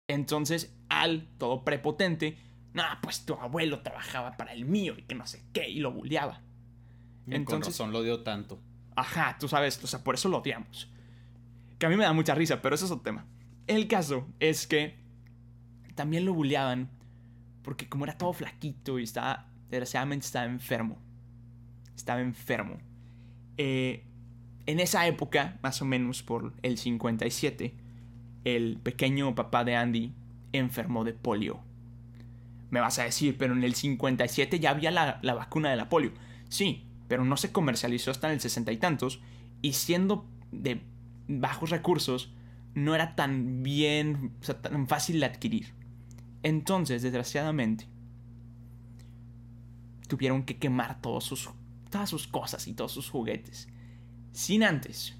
Entonces 0.07 0.75
Al, 0.89 1.27
todo 1.37 1.63
prepotente, 1.63 2.37
no, 2.73 2.83
pues 3.01 3.25
tu 3.25 3.33
abuelo 3.35 3.81
trabajaba 3.81 4.37
para 4.37 4.53
el 4.53 4.65
mío 4.65 4.95
y 4.97 5.03
que 5.03 5.15
no 5.15 5.25
sé 5.25 5.43
qué, 5.53 5.69
y 5.69 5.79
lo 5.79 5.91
bulleaba. 5.91 6.41
Entonces, 7.27 7.45
Con 7.45 7.61
razón 7.61 7.91
lo 7.91 8.03
dio 8.03 8.21
tanto. 8.21 8.61
Ajá, 8.95 9.37
tú 9.39 9.47
sabes, 9.47 9.83
o 9.83 9.87
sea, 9.87 10.03
por 10.03 10.15
eso 10.15 10.29
lo 10.29 10.37
odiamos. 10.37 10.91
Que 11.79 11.85
a 11.85 11.89
mí 11.89 11.95
me 11.95 12.03
da 12.03 12.13
mucha 12.13 12.35
risa, 12.35 12.61
pero 12.61 12.75
eso 12.75 12.85
es 12.85 12.91
otro 12.91 13.03
tema. 13.03 13.25
El 13.67 13.87
caso 13.87 14.27
es 14.39 14.67
que 14.67 14.99
también 15.95 16.25
lo 16.25 16.33
bulleaban 16.33 16.89
porque 17.63 17.89
como 17.89 18.05
era 18.05 18.17
todo 18.17 18.31
flaquito 18.31 18.99
y 18.99 19.03
estaba, 19.03 19.47
desgraciadamente 19.69 20.25
estaba 20.27 20.45
enfermo. 20.45 21.01
Estaba 21.95 22.21
enfermo. 22.21 22.77
Eh, 23.57 24.05
en 24.67 24.79
esa 24.79 25.07
época, 25.07 25.59
más 25.63 25.81
o 25.81 25.85
menos 25.85 26.21
por 26.21 26.53
el 26.61 26.77
57, 26.77 27.75
el 28.45 28.77
pequeño 28.77 29.35
papá 29.35 29.65
de 29.65 29.75
Andy 29.75 30.13
enfermó 30.53 31.03
de 31.03 31.13
polio. 31.13 31.59
Me 32.69 32.79
vas 32.79 32.99
a 32.99 33.03
decir, 33.03 33.37
pero 33.37 33.53
en 33.53 33.63
el 33.63 33.75
57 33.75 34.59
ya 34.59 34.69
había 34.69 34.91
la, 34.91 35.19
la 35.21 35.33
vacuna 35.33 35.69
de 35.69 35.75
la 35.75 35.89
polio. 35.89 36.13
Sí, 36.47 36.85
pero 37.07 37.25
no 37.25 37.37
se 37.37 37.51
comercializó 37.51 38.11
hasta 38.11 38.27
en 38.27 38.35
el 38.35 38.39
60 38.39 38.71
y 38.71 38.77
tantos. 38.77 39.19
Y 39.61 39.73
siendo 39.73 40.25
de 40.51 40.81
bajos 41.27 41.71
recursos, 41.71 42.31
no 42.75 42.93
era 42.93 43.15
tan 43.15 43.63
bien, 43.63 44.33
o 44.41 44.43
sea, 44.43 44.61
tan 44.61 44.87
fácil 44.87 45.19
de 45.19 45.25
adquirir. 45.25 45.73
Entonces, 46.43 47.01
desgraciadamente, 47.01 47.87
tuvieron 50.07 50.43
que 50.43 50.57
quemar 50.57 51.01
todos 51.01 51.23
sus, 51.23 51.49
todas 51.89 52.09
sus 52.09 52.27
cosas 52.27 52.67
y 52.67 52.73
todos 52.73 52.91
sus 52.91 53.09
juguetes. 53.09 53.67
Sin 54.31 54.63
antes 54.63 55.15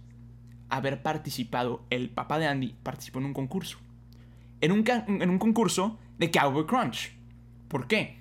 haber 0.77 1.01
participado, 1.01 1.85
el 1.89 2.09
papá 2.09 2.39
de 2.39 2.47
Andy 2.47 2.75
participó 2.83 3.19
en 3.19 3.25
un 3.25 3.33
concurso. 3.33 3.77
En 4.61 4.71
un, 4.71 4.83
en 4.87 5.29
un 5.29 5.39
concurso 5.39 5.99
de 6.17 6.31
Cowboy 6.31 6.65
Crunch. 6.65 7.13
¿Por 7.67 7.87
qué? 7.87 8.17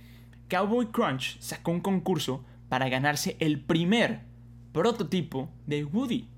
Cowboy 0.49 0.87
Crunch 0.87 1.39
sacó 1.41 1.71
un 1.71 1.81
concurso 1.81 2.45
para 2.69 2.89
ganarse 2.89 3.37
el 3.41 3.61
primer 3.61 4.23
prototipo 4.73 5.49
de 5.67 5.85
Woody. 5.85 6.29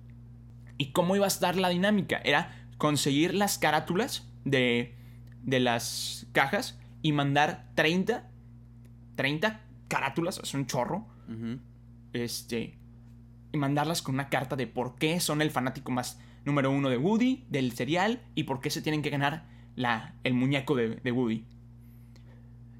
¿Y 0.78 0.92
cómo 0.92 1.16
iba 1.16 1.25
a 1.25 1.28
estar 1.28 1.56
la 1.56 1.70
dinámica? 1.70 2.20
Era 2.25 2.68
conseguir 2.78 3.35
las 3.35 3.58
carátulas 3.58 4.28
de, 4.44 4.94
de 5.42 5.61
las 5.61 6.26
cajas 6.32 6.78
y 7.02 7.12
mandar 7.12 7.70
30, 7.75 8.28
30 9.14 9.61
carátulas, 9.88 10.40
es 10.42 10.54
un 10.54 10.66
chorro. 10.66 11.06
Este. 12.12 12.78
Y 13.52 13.58
mandarlas 13.58 14.02
con 14.02 14.14
una 14.14 14.28
carta 14.28 14.56
de 14.56 14.66
por 14.66 14.96
qué 14.96 15.20
son 15.20 15.40
el 15.40 15.50
fanático 15.50 15.92
más 15.92 16.18
número 16.44 16.70
uno 16.70 16.88
de 16.88 16.96
Woody, 16.96 17.44
del 17.48 17.72
serial, 17.72 18.22
y 18.34 18.44
por 18.44 18.60
qué 18.60 18.70
se 18.70 18.82
tienen 18.82 19.02
que 19.02 19.10
ganar 19.10 19.44
la, 19.74 20.14
el 20.24 20.34
muñeco 20.34 20.74
de, 20.74 20.96
de 20.96 21.12
Woody. 21.12 21.44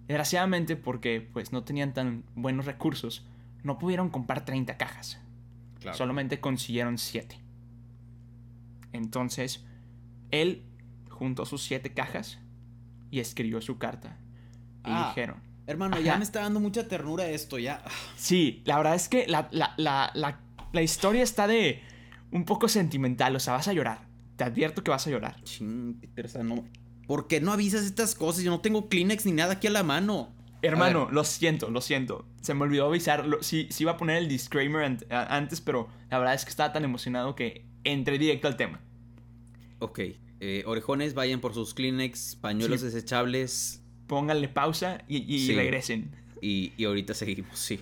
Desgraciadamente, 0.07 0.77
porque 0.77 1.21
pues 1.21 1.53
no 1.53 1.65
tenían 1.65 1.93
tan 1.93 2.25
buenos 2.35 2.67
recursos, 2.67 3.27
no 3.65 3.79
pudieron 3.79 4.09
comprar 4.11 4.45
30 4.45 4.77
cajas. 4.77 5.21
Solamente 5.93 6.41
consiguieron 6.41 6.99
7. 6.99 7.39
Entonces, 8.93 9.65
él 10.31 10.65
juntó 11.11 11.45
sus 11.45 11.63
7 11.63 11.93
cajas 11.93 12.39
y 13.11 13.21
escribió 13.21 13.61
su 13.61 13.79
carta. 13.79 14.17
Y 14.85 14.91
ah, 14.91 15.09
dijeron. 15.09 15.37
Hermano, 15.67 16.01
ya 16.01 16.17
me 16.17 16.25
está 16.25 16.41
dando 16.41 16.61
mucha 16.61 16.87
ternura 16.87 17.27
esto, 17.27 17.59
ya. 17.59 17.83
Sí, 18.17 18.63
la 18.65 18.77
verdad 18.77 18.95
es 18.95 19.09
que 19.09 19.27
la, 19.27 19.49
la, 19.51 19.75
la, 19.77 20.41
la, 20.77 20.83
historia 20.83 21.23
está 21.23 21.47
de 21.47 21.83
un 22.31 22.45
poco 22.45 22.69
sentimental, 22.69 23.35
o 23.35 23.41
sea, 23.41 23.55
vas 23.55 23.69
a 23.69 23.73
llorar. 23.73 24.07
Te 24.37 24.45
advierto 24.45 24.85
que 24.85 24.91
vas 24.91 25.07
a 25.07 25.11
llorar. 25.11 25.43
Ching, 25.45 26.01
no. 26.45 26.65
¿Por 27.07 27.27
qué 27.27 27.41
no 27.41 27.53
avisas 27.53 27.85
estas 27.85 28.15
cosas? 28.15 28.43
Yo 28.43 28.51
no 28.51 28.61
tengo 28.61 28.89
Kleenex 28.89 29.25
ni 29.27 29.33
nada 29.33 29.55
aquí 29.55 29.67
a 29.67 29.71
la 29.71 29.83
mano. 29.83 30.35
Hermano, 30.63 31.09
lo 31.11 31.25
siento, 31.25 31.71
lo 31.71 31.81
siento. 31.81 32.27
Se 32.41 32.55
me 32.55 32.63
olvidó 32.63 32.87
avisar. 32.87 33.25
Sí, 33.41 33.69
sí 33.71 33.85
iba 33.85 33.93
a 33.93 33.97
poner 33.97 34.17
el 34.17 34.29
disclaimer 34.29 34.99
antes, 35.11 35.61
pero 35.61 35.89
la 36.11 36.19
verdad 36.19 36.35
es 36.35 36.45
que 36.45 36.51
estaba 36.51 36.73
tan 36.73 36.85
emocionado 36.85 37.35
que 37.37 37.65
entré 37.85 38.19
directo 38.19 38.49
al 38.49 38.57
tema. 38.57 38.81
Ok. 39.79 40.01
Eh, 40.41 40.65
orejones, 40.67 41.15
vayan 41.15 41.41
por 41.41 41.55
sus 41.55 41.73
Kleenex, 41.75 42.37
pañuelos 42.37 42.83
desechables. 42.83 43.83
Pónganle 44.07 44.49
pausa 44.49 45.05
y, 45.09 45.55
regresen. 45.55 46.11
Y, 46.41 46.73
y 46.77 46.85
ahorita 46.85 47.15
seguimos, 47.15 47.59
sí. 47.59 47.81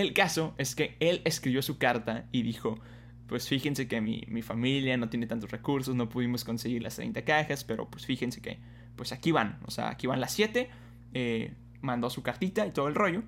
El 0.00 0.14
caso 0.14 0.54
es 0.56 0.74
que 0.74 0.96
él 0.98 1.20
escribió 1.26 1.60
su 1.60 1.76
carta 1.76 2.24
y 2.32 2.40
dijo, 2.40 2.78
pues 3.26 3.46
fíjense 3.46 3.86
que 3.86 4.00
mi, 4.00 4.24
mi, 4.28 4.40
familia 4.40 4.96
no 4.96 5.10
tiene 5.10 5.26
tantos 5.26 5.50
recursos, 5.50 5.94
no 5.94 6.08
pudimos 6.08 6.42
conseguir 6.42 6.82
las 6.82 6.96
30 6.96 7.22
cajas, 7.26 7.64
pero 7.64 7.90
pues 7.90 8.06
fíjense 8.06 8.40
que 8.40 8.58
pues 8.96 9.12
aquí 9.12 9.30
van, 9.30 9.58
o 9.66 9.70
sea, 9.70 9.90
aquí 9.90 10.06
van 10.06 10.18
las 10.18 10.32
7, 10.32 10.70
eh, 11.12 11.52
mandó 11.82 12.08
su 12.08 12.22
cartita 12.22 12.66
y 12.66 12.70
todo 12.70 12.88
el 12.88 12.94
rollo. 12.94 13.22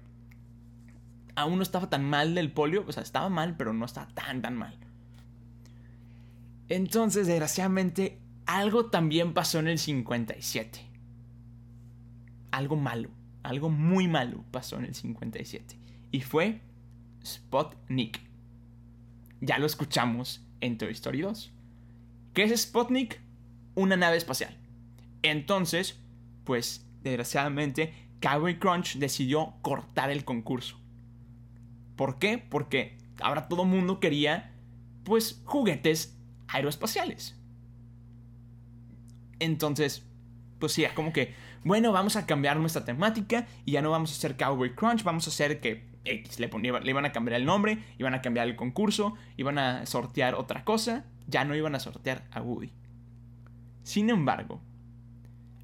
Aún 1.34 1.58
no 1.58 1.62
estaba 1.62 1.90
tan 1.90 2.06
mal 2.06 2.34
del 2.34 2.50
polio, 2.50 2.86
o 2.88 2.92
sea, 2.92 3.02
estaba 3.02 3.28
mal, 3.28 3.54
pero 3.58 3.74
no 3.74 3.84
estaba 3.84 4.08
tan, 4.14 4.40
tan 4.40 4.56
mal. 4.56 4.78
Entonces, 6.70 7.26
desgraciadamente, 7.26 8.18
algo 8.46 8.86
también 8.86 9.34
pasó 9.34 9.58
en 9.58 9.68
el 9.68 9.78
57. 9.78 10.80
Algo 12.50 12.76
malo, 12.76 13.10
algo 13.42 13.68
muy 13.68 14.08
malo 14.08 14.42
pasó 14.50 14.78
en 14.78 14.86
el 14.86 14.94
57. 14.94 15.81
Y 16.12 16.20
fue 16.20 16.60
Spotnik. 17.24 18.20
Ya 19.40 19.58
lo 19.58 19.66
escuchamos 19.66 20.44
en 20.60 20.78
Toy 20.78 20.92
Story 20.92 21.22
2. 21.22 21.50
¿Qué 22.34 22.44
es 22.44 22.60
Spotnik? 22.60 23.20
Una 23.74 23.96
nave 23.96 24.18
espacial. 24.18 24.56
Entonces, 25.22 25.98
pues 26.44 26.86
desgraciadamente 27.02 27.94
Cowboy 28.20 28.58
Crunch 28.58 28.98
decidió 28.98 29.54
cortar 29.62 30.10
el 30.10 30.24
concurso. 30.24 30.78
¿Por 31.96 32.18
qué? 32.18 32.38
Porque 32.38 32.98
ahora 33.20 33.48
todo 33.48 33.64
mundo 33.64 34.00
quería, 34.00 34.52
pues, 35.04 35.42
juguetes 35.44 36.16
aeroespaciales. 36.48 37.36
Entonces, 39.38 40.04
pues 40.58 40.72
sí, 40.72 40.84
como 40.94 41.12
que, 41.12 41.34
bueno, 41.64 41.90
vamos 41.90 42.16
a 42.16 42.26
cambiar 42.26 42.58
nuestra 42.58 42.84
temática 42.84 43.46
y 43.64 43.72
ya 43.72 43.82
no 43.82 43.90
vamos 43.90 44.10
a 44.12 44.14
hacer 44.14 44.36
Cowboy 44.36 44.74
Crunch, 44.74 45.02
vamos 45.02 45.26
a 45.26 45.30
hacer 45.30 45.60
que 45.60 45.91
X 46.04 46.40
le, 46.40 46.48
le 46.48 46.90
iban 46.90 47.04
a 47.04 47.12
cambiar 47.12 47.40
el 47.40 47.46
nombre, 47.46 47.78
iban 47.98 48.14
a 48.14 48.22
cambiar 48.22 48.48
el 48.48 48.56
concurso, 48.56 49.14
iban 49.36 49.58
a 49.58 49.86
sortear 49.86 50.34
otra 50.34 50.64
cosa, 50.64 51.04
ya 51.28 51.44
no 51.44 51.54
iban 51.54 51.74
a 51.74 51.80
sortear 51.80 52.24
a 52.30 52.42
Woody. 52.42 52.70
Sin 53.82 54.10
embargo, 54.10 54.60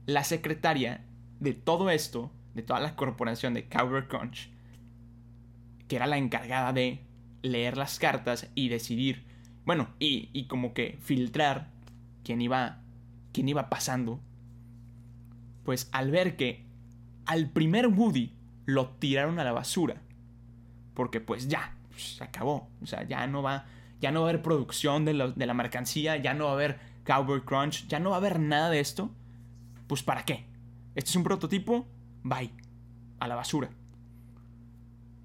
la 0.07 0.25
secretaria 0.25 1.05
de 1.41 1.53
todo 1.55 1.91
esto 1.91 2.33
de 2.59 2.63
toda 2.63 2.81
la 2.81 2.97
corporación 2.97 3.55
de 3.55 3.69
Cowboy 3.69 4.09
Crunch, 4.09 4.51
que 5.87 5.95
era 5.95 6.09
la 6.09 6.19
encargada 6.19 6.73
de 6.73 7.01
leer 7.43 7.77
las 7.77 8.01
cartas 8.01 8.51
y 8.57 8.69
decidir, 8.69 9.25
bueno, 9.65 9.91
y, 10.01 10.45
como 10.49 10.75
que 10.75 10.99
filtrar 11.01 11.71
quién 12.25 12.41
iba, 12.41 12.81
quién 13.33 13.49
iba 13.49 13.69
pasando, 13.69 14.21
pues 15.65 15.89
al 15.93 16.11
ver 16.11 16.37
que 16.37 16.65
al 17.27 17.49
primer 17.49 17.87
Woody 17.87 18.33
lo 18.67 18.89
tiraron 18.89 19.39
a 19.39 19.45
la 19.45 19.53
basura, 19.53 20.03
porque 20.99 21.21
pues 21.21 21.47
ya, 21.47 21.77
se 21.97 22.25
acabó, 22.25 22.69
o 22.83 22.87
sea, 22.87 23.05
ya 23.05 23.25
no 23.29 23.41
va, 23.41 23.67
ya 24.01 24.11
no 24.11 24.23
va 24.23 24.27
a 24.27 24.31
haber 24.31 24.43
producción 24.43 25.05
de, 25.05 25.33
de 25.37 25.47
la 25.47 25.55
mercancía, 25.55 26.17
ya 26.17 26.35
no 26.35 26.47
va 26.47 26.51
a 26.51 26.55
haber 26.55 26.81
Cowboy 27.05 27.43
Crunch, 27.43 27.87
ya 27.87 28.01
no 28.01 28.11
va 28.11 28.17
a 28.17 28.19
haber 28.19 28.41
nada 28.41 28.69
de 28.69 28.81
esto, 28.81 29.09
pues 29.87 30.03
¿para 30.03 30.25
qué? 30.25 30.45
Este 30.97 31.11
es 31.11 31.15
un 31.15 31.23
prototipo, 31.23 31.87
bye, 32.25 32.51
a 33.21 33.29
la 33.29 33.37
basura. 33.37 33.71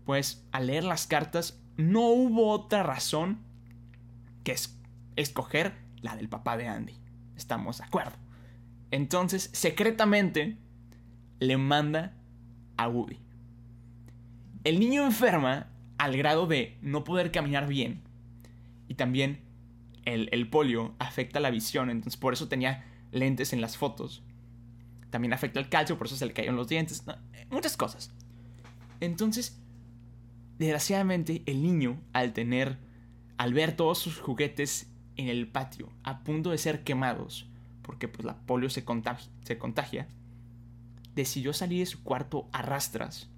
Pues 0.06 0.46
al 0.51 0.68
leer 0.68 0.84
las 0.84 1.08
cartas 1.08 1.60
no 1.75 2.01
hubo 2.01 2.51
otra 2.51 2.84
razón 2.84 3.39
que 4.44 4.56
escoger 5.15 5.74
la 6.01 6.15
del 6.15 6.30
papá 6.30 6.56
de 6.56 6.68
Andy. 6.68 7.00
Estamos 7.36 7.80
de 7.80 7.86
acuerdo. 7.86 8.13
Entonces, 8.92 9.50
secretamente, 9.53 10.56
le 11.39 11.58
manda 11.58 12.13
a 12.77 12.88
Woody. 12.88 13.18
El 14.63 14.79
niño 14.79 15.05
enferma 15.05 15.67
al 15.98 16.17
grado 16.17 16.48
de 16.48 16.77
no 16.82 17.03
poder 17.03 17.32
caminar 17.32 17.67
bien. 17.67 18.01
Y 18.88 18.96
también 18.96 19.41
el, 20.05 20.50
polio 20.50 20.96
afecta 21.00 21.39
la 21.39 21.50
visión, 21.50 21.89
entonces 21.89 22.20
por 22.20 22.34
eso 22.34 22.48
tenía 22.48 22.86
lentes 23.12 23.53
en 23.53 23.62
las 23.62 23.77
fotos 23.77 24.24
también 25.13 25.32
afecta 25.32 25.60
el 25.60 25.70
calcio, 25.70 25.96
por 25.96 26.08
eso 26.08 26.15
se 26.15 26.25
le 26.25 26.34
cayeron 26.34 26.55
los 26.55 26.70
dientes, 26.70 27.03
muchas 27.51 27.77
cosas. 27.77 28.12
Entonces, 29.00 29.62
desgraciadamente, 30.58 31.43
el 31.46 31.62
niño, 31.62 32.01
al 32.13 32.34
tener, 32.34 32.79
al 33.38 33.53
ver 33.53 33.75
todos 33.75 34.00
sus 34.00 34.17
juguetes 34.17 34.91
en 35.15 35.27
el 35.27 35.48
patio, 35.48 35.91
a 36.01 36.24
punto 36.24 36.50
de 36.50 36.58
ser 36.58 36.84
quemados, 36.84 37.48
porque 37.84 38.08
pues 38.08 38.25
la 38.25 38.38
polio 38.48 38.72
se 38.72 38.84
contagia 38.84 40.08
decidió 41.13 41.53
salir 41.53 41.82
de 41.82 41.86
su 41.86 42.01
cuarto 42.01 42.50
a 42.51 42.63
rastras, 42.63 43.29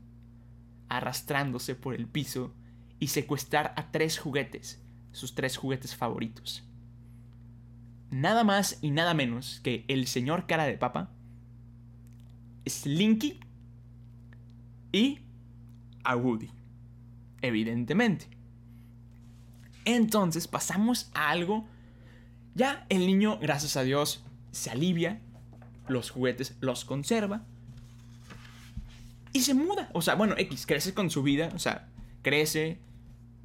arrastrándose 0.89 1.75
por 1.75 1.95
el 1.95 2.07
piso 2.07 2.53
y 2.99 3.07
secuestrar 3.07 3.73
a 3.75 3.91
tres 3.91 4.17
juguetes, 4.17 4.81
sus 5.11 5.35
tres 5.35 5.57
juguetes 5.57 5.95
favoritos. 5.95 6.63
Nada 8.11 8.43
más 8.43 8.77
y 8.81 8.91
nada 8.91 9.13
menos 9.13 9.59
que 9.63 9.85
el 9.87 10.07
señor 10.07 10.47
cara 10.47 10.65
de 10.65 10.77
papa, 10.77 11.11
Slinky 12.67 13.39
y 14.91 15.19
a 16.03 16.15
Woody. 16.15 16.49
Evidentemente. 17.41 18.27
Entonces 19.83 20.47
pasamos 20.47 21.11
a 21.13 21.29
algo. 21.29 21.67
Ya 22.55 22.85
el 22.89 23.05
niño, 23.05 23.37
gracias 23.39 23.75
a 23.77 23.83
Dios, 23.83 24.23
se 24.51 24.71
alivia. 24.71 25.21
Los 25.87 26.09
juguetes 26.09 26.55
los 26.61 26.85
conserva. 26.85 27.45
Y 29.35 29.41
se 29.41 29.53
muda. 29.53 29.89
O 29.91 30.01
sea, 30.01 30.15
bueno, 30.15 30.33
X, 30.37 30.65
crece 30.65 30.93
con 30.93 31.09
su 31.09 31.21
vida. 31.21 31.49
O 31.53 31.59
sea, 31.59 31.89
crece, 32.21 32.79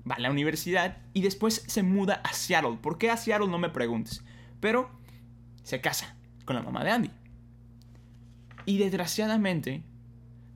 va 0.09 0.15
a 0.15 0.21
la 0.21 0.31
universidad 0.31 0.99
y 1.13 1.23
después 1.23 1.65
se 1.67 1.83
muda 1.83 2.21
a 2.23 2.33
Seattle. 2.33 2.79
¿Por 2.81 2.97
qué 2.97 3.11
a 3.11 3.17
Seattle? 3.17 3.49
No 3.49 3.59
me 3.59 3.71
preguntes. 3.71 4.23
Pero 4.61 4.89
se 5.65 5.81
casa 5.81 6.15
con 6.45 6.55
la 6.55 6.63
mamá 6.63 6.85
de 6.85 6.93
Andy. 6.93 7.11
Y 8.67 8.79
desgraciadamente 8.79 9.83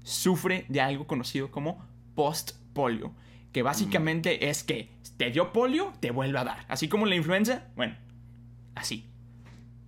sufre 0.04 0.66
de 0.68 0.80
algo 0.80 1.08
conocido 1.08 1.50
como 1.50 1.84
post-polio. 2.14 3.12
Que 3.50 3.64
básicamente 3.64 4.48
es 4.48 4.62
que 4.62 4.92
te 5.16 5.32
dio 5.32 5.52
polio, 5.52 5.94
te 5.98 6.12
vuelve 6.12 6.38
a 6.38 6.44
dar. 6.44 6.64
Así 6.68 6.86
como 6.86 7.06
la 7.06 7.16
influenza, 7.16 7.64
bueno, 7.74 7.96
así. 8.76 9.10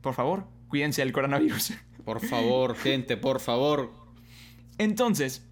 Por 0.00 0.14
favor, 0.14 0.48
cuídense 0.66 1.02
del 1.02 1.12
coronavirus. 1.12 1.74
Por 2.04 2.20
favor, 2.20 2.74
gente, 2.74 3.16
por 3.16 3.38
favor. 3.38 4.05
Entonces, 4.78 5.46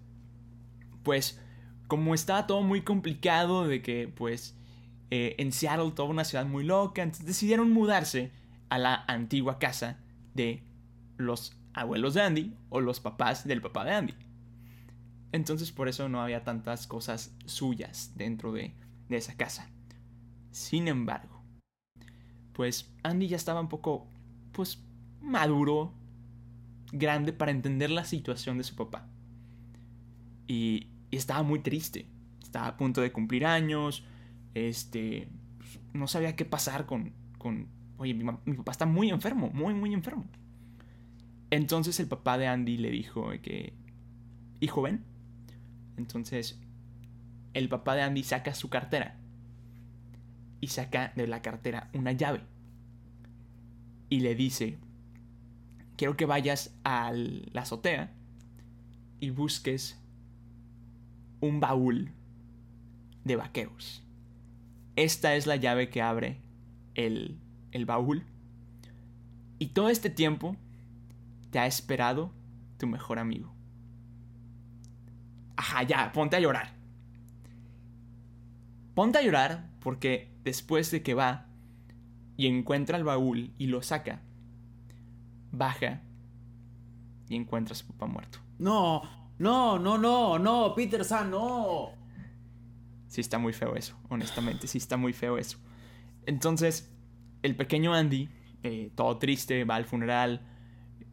pues, 1.03 1.39
como 1.87 2.13
estaba 2.13 2.47
todo 2.47 2.61
muy 2.61 2.81
complicado 2.81 3.67
de 3.67 3.81
que, 3.81 4.07
pues, 4.07 4.55
eh, 5.11 5.35
en 5.37 5.51
Seattle, 5.51 5.91
toda 5.91 6.09
una 6.09 6.23
ciudad 6.23 6.45
muy 6.45 6.63
loca, 6.63 7.05
decidieron 7.05 7.71
mudarse 7.71 8.31
a 8.69 8.77
la 8.77 9.05
antigua 9.07 9.59
casa 9.59 9.99
de 10.33 10.63
los 11.17 11.57
abuelos 11.73 12.13
de 12.13 12.21
Andy 12.21 12.53
o 12.69 12.81
los 12.81 12.99
papás 12.99 13.47
del 13.47 13.61
papá 13.61 13.85
de 13.85 13.91
Andy. 13.91 14.13
Entonces 15.31 15.71
por 15.71 15.89
eso 15.89 16.07
no 16.09 16.21
había 16.21 16.43
tantas 16.43 16.87
cosas 16.87 17.35
suyas 17.45 18.13
dentro 18.15 18.51
de, 18.51 18.73
de 19.09 19.17
esa 19.17 19.35
casa. 19.35 19.69
Sin 20.51 20.87
embargo, 20.87 21.41
pues 22.53 22.93
Andy 23.03 23.27
ya 23.27 23.35
estaba 23.35 23.59
un 23.59 23.67
poco, 23.67 24.07
pues, 24.53 24.81
maduro, 25.21 25.93
grande 26.91 27.33
para 27.33 27.51
entender 27.51 27.91
la 27.91 28.05
situación 28.05 28.57
de 28.57 28.63
su 28.63 28.75
papá. 28.75 29.09
Y, 30.47 30.87
estaba 31.11 31.43
muy 31.43 31.59
triste. 31.59 32.07
Estaba 32.41 32.67
a 32.67 32.77
punto 32.77 33.01
de 33.01 33.11
cumplir 33.11 33.45
años. 33.45 34.03
Este, 34.53 35.29
pues, 35.57 35.79
no 35.93 36.07
sabía 36.07 36.35
qué 36.35 36.43
pasar 36.43 36.85
con, 36.85 37.13
con 37.37 37.67
oye, 37.97 38.13
mi, 38.13 38.23
mi, 38.23 38.53
papá 38.57 38.71
está 38.71 38.85
muy 38.85 39.09
enfermo, 39.09 39.49
muy, 39.53 39.73
muy 39.73 39.93
enfermo. 39.93 40.25
Entonces 41.51 41.99
el 41.99 42.07
papá 42.07 42.37
de 42.37 42.47
Andy 42.47 42.77
le 42.77 42.89
dijo 42.89 43.29
que, 43.41 43.73
hijo, 44.59 44.81
ven, 44.81 45.05
entonces, 45.97 46.59
el 47.53 47.69
papá 47.69 47.95
de 47.95 48.01
Andy 48.01 48.23
saca 48.23 48.53
su 48.53 48.69
cartera 48.69 49.17
y 50.59 50.67
saca 50.67 51.13
de 51.15 51.27
la 51.27 51.41
cartera 51.41 51.89
una 51.93 52.11
llave 52.11 52.41
y 54.09 54.19
le 54.19 54.35
dice, 54.35 54.77
quiero 55.95 56.17
que 56.17 56.25
vayas 56.25 56.75
a 56.83 57.11
la 57.13 57.61
azotea 57.61 58.11
y 59.19 59.29
busques 59.29 59.99
un 61.41 61.59
baúl 61.59 62.11
de 63.23 63.35
vaqueros. 63.35 64.03
Esta 64.95 65.35
es 65.35 65.47
la 65.47 65.55
llave 65.55 65.89
que 65.89 66.01
abre 66.01 66.41
el, 66.93 67.37
el 67.71 67.85
baúl. 67.85 68.23
Y 69.59 69.67
todo 69.67 69.89
este 69.89 70.09
tiempo 70.09 70.55
te 71.51 71.59
ha 71.59 71.67
esperado 71.67 72.31
tu 72.77 72.87
mejor 72.87 73.19
amigo. 73.19 73.53
Ajá, 75.55 75.83
ya, 75.83 76.11
ponte 76.11 76.35
a 76.35 76.39
llorar. 76.39 76.73
Ponte 78.93 79.17
a 79.17 79.21
llorar 79.21 79.69
porque 79.79 80.31
después 80.43 80.91
de 80.91 81.03
que 81.03 81.13
va 81.13 81.47
y 82.37 82.47
encuentra 82.47 82.97
el 82.97 83.03
baúl 83.03 83.53
y 83.57 83.67
lo 83.67 83.81
saca, 83.81 84.21
baja 85.51 86.01
y 87.29 87.35
encuentra 87.35 87.73
a 87.73 87.77
su 87.77 87.87
papá 87.87 88.07
muerto. 88.07 88.39
No, 88.57 89.01
no, 89.37 89.79
no, 89.79 89.97
no, 89.97 90.39
no, 90.39 90.73
Peter 90.75 91.03
San, 91.03 91.31
no. 91.31 91.89
Sí 93.07 93.21
está 93.21 93.37
muy 93.37 93.53
feo 93.53 93.75
eso, 93.75 93.97
honestamente, 94.09 94.67
sí 94.67 94.77
está 94.77 94.97
muy 94.97 95.13
feo 95.13 95.37
eso. 95.37 95.57
Entonces, 96.25 96.91
el 97.43 97.55
pequeño 97.55 97.93
Andy, 97.93 98.29
eh, 98.63 98.91
todo 98.95 99.17
triste, 99.17 99.63
va 99.63 99.75
al 99.75 99.85
funeral, 99.85 100.41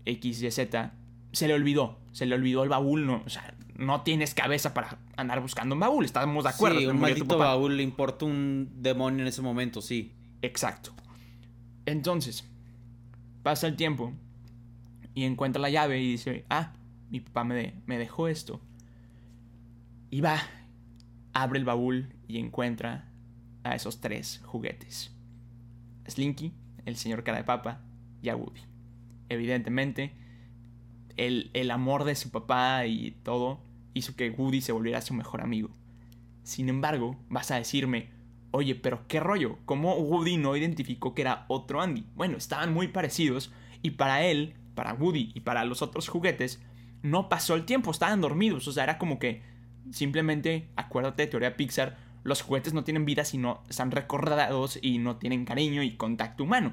X, 0.04 0.42
Y, 0.42 0.50
Z, 0.50 0.92
se 1.32 1.48
le 1.48 1.54
olvidó, 1.54 2.00
se 2.12 2.26
le 2.26 2.34
olvidó 2.34 2.62
el 2.62 2.68
baúl, 2.68 3.06
no, 3.06 3.22
o 3.24 3.28
sea, 3.28 3.54
no 3.76 4.02
tienes 4.02 4.34
cabeza 4.34 4.74
para 4.74 4.98
andar 5.16 5.40
buscando 5.40 5.74
un 5.74 5.80
baúl, 5.80 6.04
estamos 6.04 6.44
de 6.44 6.50
acuerdo. 6.50 6.78
Sí, 6.78 6.86
un 6.86 7.00
maldito 7.00 7.38
baúl 7.38 7.76
le 7.76 7.82
importa 7.82 8.24
un 8.24 8.68
demonio 8.76 9.22
en 9.22 9.28
ese 9.28 9.42
momento, 9.42 9.80
sí. 9.80 10.12
Exacto. 10.42 10.92
Entonces, 11.86 12.48
pasa 13.42 13.66
el 13.66 13.76
tiempo 13.76 14.12
y 15.14 15.24
encuentra 15.24 15.60
la 15.60 15.70
llave 15.70 16.00
y 16.00 16.12
dice, 16.12 16.44
ah, 16.48 16.72
mi 17.12 17.20
papá 17.20 17.44
me, 17.44 17.74
dejó 17.86 18.26
esto. 18.26 18.58
Y 20.10 20.22
va, 20.22 20.40
abre 21.34 21.58
el 21.58 21.66
baúl 21.66 22.14
y 22.26 22.38
encuentra 22.38 23.12
a 23.64 23.74
esos 23.74 24.00
tres 24.00 24.40
juguetes. 24.46 25.14
Slinky, 26.08 26.54
el 26.86 26.96
señor 26.96 27.22
cara 27.22 27.38
de 27.38 27.44
papa 27.44 27.82
y 28.22 28.30
a 28.30 28.36
Woody. 28.36 28.62
Evidentemente, 29.28 30.12
el, 31.18 31.50
el, 31.52 31.70
amor 31.70 32.04
de 32.04 32.14
su 32.14 32.30
papá 32.30 32.86
y 32.86 33.10
todo 33.22 33.60
hizo 33.92 34.16
que 34.16 34.30
Woody 34.30 34.62
se 34.62 34.72
volviera 34.72 35.02
su 35.02 35.12
mejor 35.12 35.42
amigo. 35.42 35.68
Sin 36.44 36.70
embargo, 36.70 37.18
vas 37.28 37.50
a 37.50 37.56
decirme, 37.56 38.08
oye, 38.52 38.74
pero 38.74 39.06
qué 39.06 39.20
rollo, 39.20 39.58
¿cómo 39.66 39.96
Woody 39.96 40.38
no 40.38 40.56
identificó 40.56 41.14
que 41.14 41.22
era 41.22 41.44
otro 41.48 41.82
Andy? 41.82 42.06
Bueno, 42.14 42.38
estaban 42.38 42.72
muy 42.72 42.88
parecidos 42.88 43.52
y 43.82 43.90
para 43.90 44.24
él, 44.24 44.54
para 44.74 44.94
Woody 44.94 45.30
y 45.34 45.40
para 45.40 45.66
los 45.66 45.82
otros 45.82 46.08
juguetes, 46.08 46.62
no 47.02 47.28
pasó 47.28 47.54
el 47.54 47.64
tiempo, 47.64 47.90
estaban 47.90 48.20
dormidos, 48.20 48.66
o 48.68 48.72
sea, 48.72 48.84
era 48.84 48.98
como 48.98 49.18
que 49.18 49.42
simplemente, 49.90 50.68
acuérdate 50.76 51.22
de 51.22 51.28
teoría 51.28 51.56
Pixar, 51.56 51.98
los 52.24 52.42
juguetes 52.42 52.72
no 52.72 52.84
tienen 52.84 53.04
vida 53.04 53.24
sino 53.24 53.62
están 53.68 53.90
recordados 53.90 54.78
y 54.80 54.98
no 54.98 55.16
tienen 55.16 55.44
cariño 55.44 55.82
y 55.82 55.96
contacto 55.96 56.44
humano. 56.44 56.72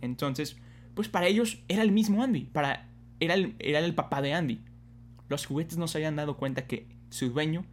Entonces, 0.00 0.56
pues 0.94 1.08
para 1.08 1.26
ellos 1.26 1.62
era 1.68 1.82
el 1.82 1.92
mismo 1.92 2.22
Andy, 2.22 2.44
para 2.44 2.88
era 3.20 3.34
el, 3.34 3.56
era 3.58 3.78
el 3.78 3.94
papá 3.94 4.20
de 4.20 4.34
Andy. 4.34 4.60
Los 5.28 5.46
juguetes 5.46 5.78
no 5.78 5.88
se 5.88 5.98
habían 5.98 6.16
dado 6.16 6.36
cuenta 6.36 6.66
que 6.66 6.86
su 7.08 7.30
dueño 7.30 7.64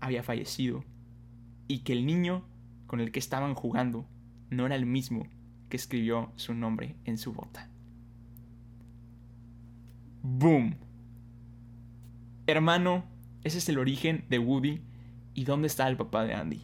había 0.00 0.22
fallecido 0.22 0.84
y 1.68 1.78
que 1.78 1.92
el 1.92 2.04
niño 2.04 2.44
con 2.86 3.00
el 3.00 3.10
que 3.12 3.18
estaban 3.18 3.54
jugando 3.54 4.06
no 4.50 4.66
era 4.66 4.74
el 4.74 4.84
mismo 4.84 5.26
que 5.70 5.76
escribió 5.76 6.32
su 6.36 6.52
nombre 6.52 6.96
en 7.04 7.16
su 7.16 7.32
bota. 7.32 7.70
¡Boom! 10.22 10.76
Hermano, 12.46 13.04
ese 13.44 13.58
es 13.58 13.68
el 13.68 13.78
origen 13.78 14.24
de 14.28 14.38
Woody 14.38 14.80
y 15.34 15.44
dónde 15.44 15.68
está 15.68 15.88
el 15.88 15.96
papá 15.96 16.24
de 16.24 16.34
Andy. 16.34 16.62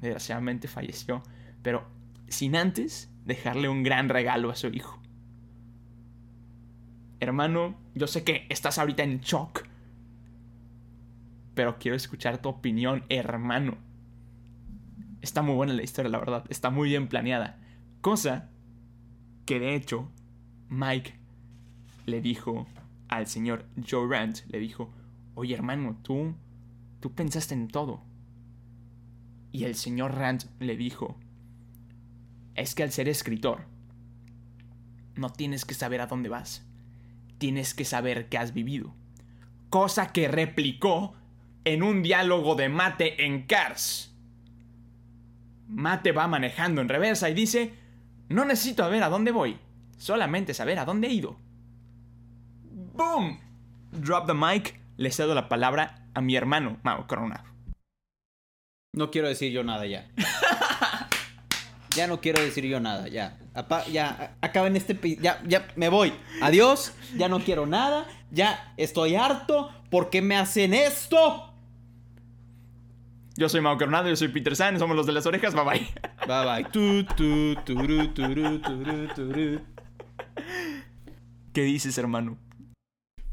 Desgraciadamente 0.00 0.68
falleció, 0.68 1.22
pero 1.62 1.86
sin 2.28 2.56
antes 2.56 3.10
dejarle 3.24 3.68
un 3.68 3.82
gran 3.82 4.08
regalo 4.08 4.50
a 4.50 4.56
su 4.56 4.68
hijo. 4.68 5.00
Hermano, 7.18 7.76
yo 7.94 8.06
sé 8.06 8.24
que 8.24 8.46
estás 8.48 8.78
ahorita 8.78 9.02
en 9.02 9.20
shock. 9.20 9.64
Pero 11.54 11.78
quiero 11.78 11.96
escuchar 11.96 12.38
tu 12.38 12.50
opinión, 12.50 13.04
hermano. 13.08 13.78
Está 15.22 15.42
muy 15.42 15.54
buena 15.54 15.72
la 15.72 15.82
historia, 15.82 16.10
la 16.10 16.18
verdad. 16.18 16.44
Está 16.50 16.70
muy 16.70 16.90
bien 16.90 17.08
planeada. 17.08 17.58
Cosa 18.00 18.50
que 19.46 19.58
de 19.58 19.74
hecho 19.74 20.10
Mike 20.68 21.14
le 22.04 22.20
dijo 22.20 22.66
al 23.08 23.26
señor 23.26 23.64
Joe 23.88 24.06
Rand, 24.08 24.44
le 24.48 24.58
dijo, 24.58 24.92
oye 25.36 25.54
hermano, 25.54 25.96
tú, 26.02 26.34
tú 26.98 27.12
pensaste 27.12 27.54
en 27.54 27.68
todo. 27.68 28.02
Y 29.52 29.62
el 29.62 29.76
señor 29.76 30.16
Rand 30.16 30.50
le 30.58 30.76
dijo, 30.76 31.16
es 32.56 32.74
que 32.74 32.82
al 32.82 32.90
ser 32.90 33.08
escritor, 33.08 33.66
no 35.14 35.30
tienes 35.30 35.64
que 35.64 35.74
saber 35.74 36.00
a 36.00 36.08
dónde 36.08 36.28
vas 36.28 36.66
tienes 37.38 37.74
que 37.74 37.84
saber 37.84 38.28
que 38.28 38.38
has 38.38 38.52
vivido. 38.52 38.94
Cosa 39.70 40.12
que 40.12 40.28
replicó 40.28 41.14
en 41.64 41.82
un 41.82 42.02
diálogo 42.02 42.54
de 42.54 42.68
Mate 42.68 43.24
en 43.24 43.42
Cars. 43.42 44.14
Mate 45.68 46.12
va 46.12 46.28
manejando 46.28 46.80
en 46.80 46.88
reversa 46.88 47.28
y 47.28 47.34
dice, 47.34 47.74
no 48.28 48.44
necesito 48.44 48.84
saber 48.84 49.02
a 49.02 49.08
dónde 49.08 49.32
voy, 49.32 49.58
solamente 49.98 50.54
saber 50.54 50.78
a 50.78 50.84
dónde 50.84 51.08
he 51.08 51.12
ido. 51.12 51.36
¡Boom! 52.94 53.40
drop 53.92 54.26
the 54.26 54.34
mic, 54.34 54.78
le 54.96 55.10
cedo 55.10 55.34
la 55.34 55.48
palabra 55.48 56.06
a 56.14 56.20
mi 56.20 56.36
hermano, 56.36 56.78
Mau 56.82 57.06
Coronado. 57.06 57.44
No 58.92 59.10
quiero 59.10 59.28
decir 59.28 59.52
yo 59.52 59.62
nada 59.62 59.86
ya. 59.86 60.08
ya 61.94 62.06
no 62.06 62.20
quiero 62.20 62.40
decir 62.40 62.64
yo 62.64 62.80
nada, 62.80 63.08
ya. 63.08 63.38
Apa- 63.54 63.84
ya, 63.86 64.36
acaben 64.40 64.74
este... 64.76 64.98
Ya, 65.20 65.42
ya, 65.46 65.68
me 65.76 65.88
voy. 65.90 66.14
Adiós. 66.40 66.94
Ya 67.16 67.28
no 67.28 67.40
quiero 67.40 67.66
nada. 67.66 68.06
Ya 68.30 68.72
estoy 68.78 69.16
harto. 69.16 69.70
¿Por 69.90 70.08
qué 70.08 70.22
me 70.22 70.36
hacen 70.36 70.72
esto? 70.72 71.52
Yo 73.36 73.50
soy 73.50 73.60
Mau 73.60 73.76
Coronado, 73.76 74.08
yo 74.08 74.16
soy 74.16 74.28
Peter 74.28 74.56
San, 74.56 74.78
somos 74.78 74.96
los 74.96 75.04
de 75.06 75.12
las 75.12 75.26
orejas, 75.26 75.54
bye 75.54 75.62
bye. 75.64 75.86
Bye 76.26 76.44
bye. 76.62 76.70
Tu, 76.70 77.04
tu, 77.04 77.54
turu, 77.66 78.08
turu, 78.14 78.58
turu, 78.60 79.08
turu. 79.14 79.60
¿Qué 81.52 81.62
dices, 81.62 81.98
hermano? 81.98 82.38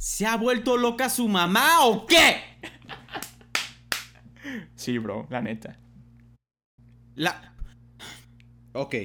¿Se 0.03 0.25
ha 0.25 0.35
vuelto 0.35 0.75
loca 0.75 1.09
su 1.09 1.29
mamá 1.29 1.85
o 1.85 2.05
qué? 2.05 2.41
Sí, 4.75 4.97
bro, 4.97 5.25
la 5.29 5.41
neta. 5.41 5.79
La... 7.15 7.55
Ok. 8.73 8.95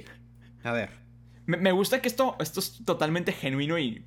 A 0.65 0.73
ver. 0.73 0.91
Me, 1.47 1.57
me 1.57 1.71
gusta 1.71 2.03
que 2.03 2.09
esto, 2.09 2.35
esto 2.41 2.59
es 2.59 2.85
totalmente 2.85 3.31
genuino 3.31 3.79
y 3.79 4.05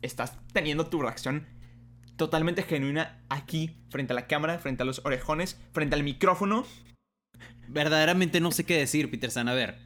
estás 0.00 0.38
teniendo 0.52 0.86
tu 0.86 1.02
reacción 1.02 1.44
totalmente 2.14 2.62
genuina 2.62 3.20
aquí, 3.28 3.76
frente 3.90 4.12
a 4.12 4.14
la 4.14 4.28
cámara, 4.28 4.60
frente 4.60 4.84
a 4.84 4.86
los 4.86 5.04
orejones, 5.04 5.60
frente 5.72 5.96
al 5.96 6.04
micrófono. 6.04 6.64
Verdaderamente 7.66 8.40
no 8.40 8.52
sé 8.52 8.64
qué 8.64 8.78
decir, 8.78 9.10
Peter 9.10 9.32
San. 9.32 9.48
A 9.48 9.54
ver. 9.54 9.80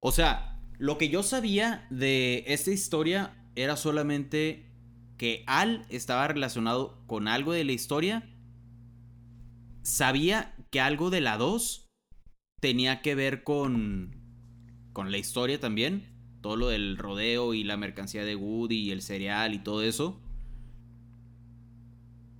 O 0.00 0.10
sea, 0.10 0.58
lo 0.78 0.96
que 0.96 1.10
yo 1.10 1.22
sabía 1.22 1.86
de 1.90 2.44
esta 2.46 2.70
historia 2.70 3.34
era 3.56 3.76
solamente 3.76 4.64
que 5.16 5.44
Al 5.46 5.86
estaba 5.88 6.28
relacionado 6.28 7.02
con 7.06 7.28
algo 7.28 7.52
de 7.52 7.64
la 7.64 7.72
historia. 7.72 8.28
Sabía 9.82 10.54
que 10.70 10.80
algo 10.80 11.10
de 11.10 11.20
la 11.20 11.36
2 11.36 11.88
tenía 12.60 13.02
que 13.02 13.14
ver 13.14 13.44
con 13.44 14.16
con 14.96 15.10
la 15.10 15.18
historia 15.18 15.60
también, 15.60 16.06
todo 16.40 16.56
lo 16.56 16.68
del 16.68 16.96
rodeo 16.96 17.52
y 17.52 17.64
la 17.64 17.76
mercancía 17.76 18.24
de 18.24 18.34
Woody 18.34 18.76
y 18.76 18.92
el 18.92 19.02
cereal 19.02 19.52
y 19.52 19.58
todo 19.58 19.82
eso. 19.82 20.22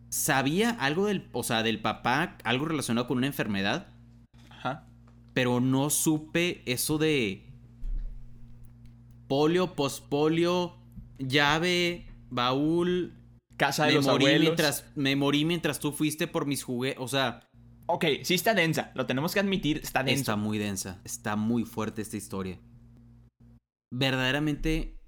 Sabía 0.08 0.70
algo 0.70 1.04
del, 1.04 1.28
o 1.32 1.42
sea, 1.42 1.62
del 1.62 1.82
papá, 1.82 2.38
algo 2.44 2.64
relacionado 2.64 3.06
con 3.06 3.18
una 3.18 3.26
enfermedad, 3.26 3.88
Ajá. 4.48 4.86
pero 5.34 5.60
no 5.60 5.90
supe 5.90 6.62
eso 6.64 6.96
de 6.96 7.44
polio, 9.28 9.74
pospolio, 9.74 10.78
llave, 11.18 12.05
baúl. 12.30 13.14
Casa 13.56 13.84
de 13.84 13.90
Me 13.92 13.94
los 13.96 14.06
morí, 14.06 14.26
abuelos. 14.26 14.42
mientras, 14.42 14.92
me 14.96 15.16
morí 15.16 15.44
mientras 15.46 15.80
tú 15.80 15.92
fuiste 15.92 16.26
por 16.26 16.46
mis 16.46 16.62
juguetes. 16.62 17.00
O 17.00 17.08
sea, 17.08 17.48
Ok, 17.88 18.04
sí 18.24 18.34
está 18.34 18.52
densa, 18.52 18.90
lo 18.94 19.06
tenemos 19.06 19.32
que 19.32 19.40
admitir, 19.40 19.78
está 19.78 20.02
densa. 20.02 20.20
está 20.20 20.36
muy 20.36 20.58
densa. 20.58 21.00
Está 21.04 21.36
muy 21.36 21.64
fuerte 21.64 22.02
esta 22.02 22.16
historia. 22.16 22.58
Verdaderamente, 23.94 24.98